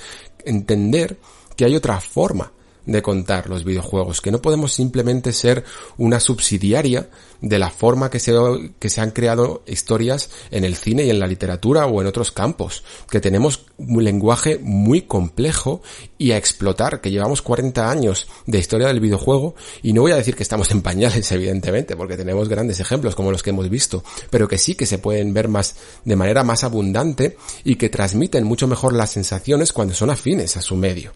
[0.45, 1.17] entender
[1.55, 2.51] que hay otra forma
[2.85, 5.63] de contar los videojuegos, que no podemos simplemente ser
[5.97, 7.09] una subsidiaria
[7.41, 8.33] de la forma que se,
[8.79, 12.31] que se han creado historias en el cine y en la literatura o en otros
[12.31, 15.81] campos, que tenemos un lenguaje muy complejo
[16.17, 20.17] y a explotar, que llevamos 40 años de historia del videojuego y no voy a
[20.17, 24.03] decir que estamos en pañales evidentemente, porque tenemos grandes ejemplos como los que hemos visto,
[24.29, 28.45] pero que sí que se pueden ver más de manera más abundante y que transmiten
[28.45, 31.11] mucho mejor las sensaciones cuando son afines a su medio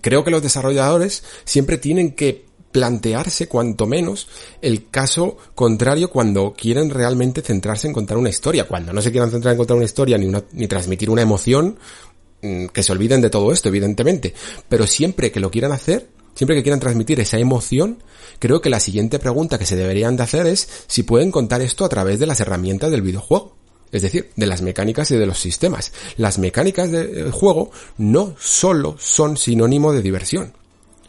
[0.00, 4.28] creo que los desarrolladores siempre tienen que plantearse cuanto menos
[4.62, 8.66] el caso contrario cuando quieren realmente centrarse en contar una historia.
[8.66, 11.78] Cuando no se quieran centrar en contar una historia ni, ni transmitir una emoción,
[12.40, 14.34] mm, que se olviden de todo esto, evidentemente.
[14.68, 18.02] Pero siempre que lo quieran hacer, siempre que quieran transmitir esa emoción,
[18.38, 21.84] creo que la siguiente pregunta que se deberían de hacer es si pueden contar esto
[21.84, 23.61] a través de las herramientas del videojuego
[23.92, 25.92] es decir, de las mecánicas y de los sistemas.
[26.16, 30.54] Las mecánicas del juego no solo son sinónimo de diversión,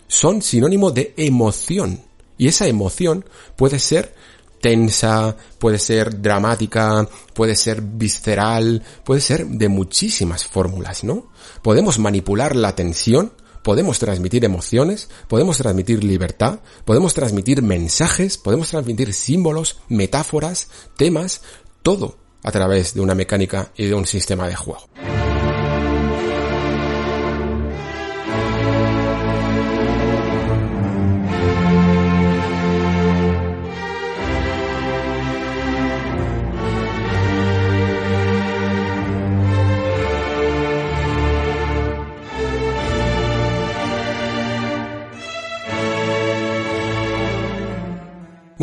[0.07, 2.01] son sinónimo de emoción.
[2.37, 4.13] Y esa emoción puede ser
[4.61, 11.31] tensa, puede ser dramática, puede ser visceral, puede ser de muchísimas fórmulas, ¿no?
[11.61, 13.31] Podemos manipular la tensión,
[13.63, 21.41] podemos transmitir emociones, podemos transmitir libertad, podemos transmitir mensajes, podemos transmitir símbolos, metáforas, temas,
[21.81, 24.83] todo a través de una mecánica y de un sistema de juego.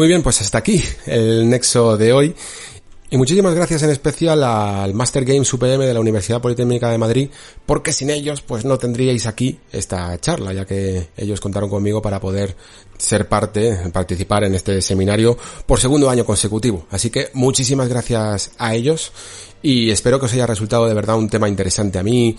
[0.01, 2.35] Muy bien, pues hasta aquí el nexo de hoy.
[3.13, 7.29] Y muchísimas gracias en especial al Master Games UPM de la Universidad Politécnica de Madrid,
[7.67, 12.21] porque sin ellos pues no tendríais aquí esta charla, ya que ellos contaron conmigo para
[12.21, 12.55] poder
[12.97, 16.87] ser parte, participar en este seminario por segundo año consecutivo.
[16.89, 19.11] Así que muchísimas gracias a ellos
[19.61, 21.99] y espero que os haya resultado de verdad un tema interesante.
[21.99, 22.39] A mí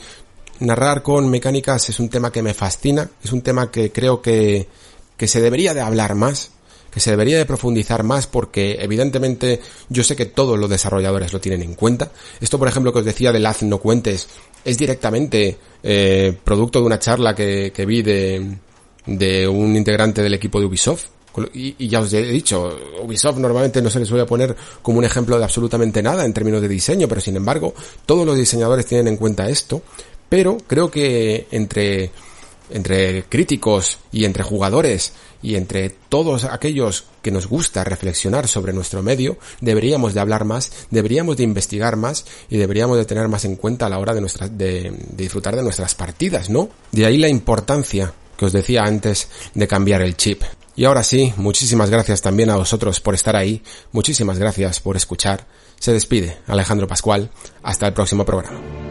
[0.61, 4.69] narrar con mecánicas es un tema que me fascina, es un tema que creo que,
[5.17, 6.51] que se debería de hablar más,
[6.91, 11.39] que se debería de profundizar más porque evidentemente yo sé que todos los desarrolladores lo
[11.39, 12.11] tienen en cuenta.
[12.39, 14.27] Esto, por ejemplo, que os decía del Haz no cuentes,
[14.63, 18.57] es directamente eh, producto de una charla que, que vi de,
[19.05, 21.05] de un integrante del equipo de Ubisoft.
[21.53, 25.05] Y, y, ya os he dicho, Ubisoft normalmente no se les suele poner como un
[25.05, 27.73] ejemplo de absolutamente nada en términos de diseño, pero sin embargo,
[28.05, 29.81] todos los diseñadores tienen en cuenta esto.
[30.27, 32.11] Pero creo que entre,
[32.73, 39.03] entre críticos y entre jugadores y entre todos aquellos que nos gusta reflexionar sobre nuestro
[39.03, 43.55] medio, deberíamos de hablar más, deberíamos de investigar más y deberíamos de tener más en
[43.55, 46.69] cuenta a la hora de, nuestras, de, disfrutar de nuestras partidas, ¿no?
[46.91, 50.43] De ahí la importancia que os decía antes de cambiar el chip.
[50.75, 53.61] Y ahora sí, muchísimas gracias también a vosotros por estar ahí,
[53.91, 55.45] muchísimas gracias por escuchar.
[55.79, 57.29] Se despide Alejandro Pascual,
[57.63, 58.90] hasta el próximo programa.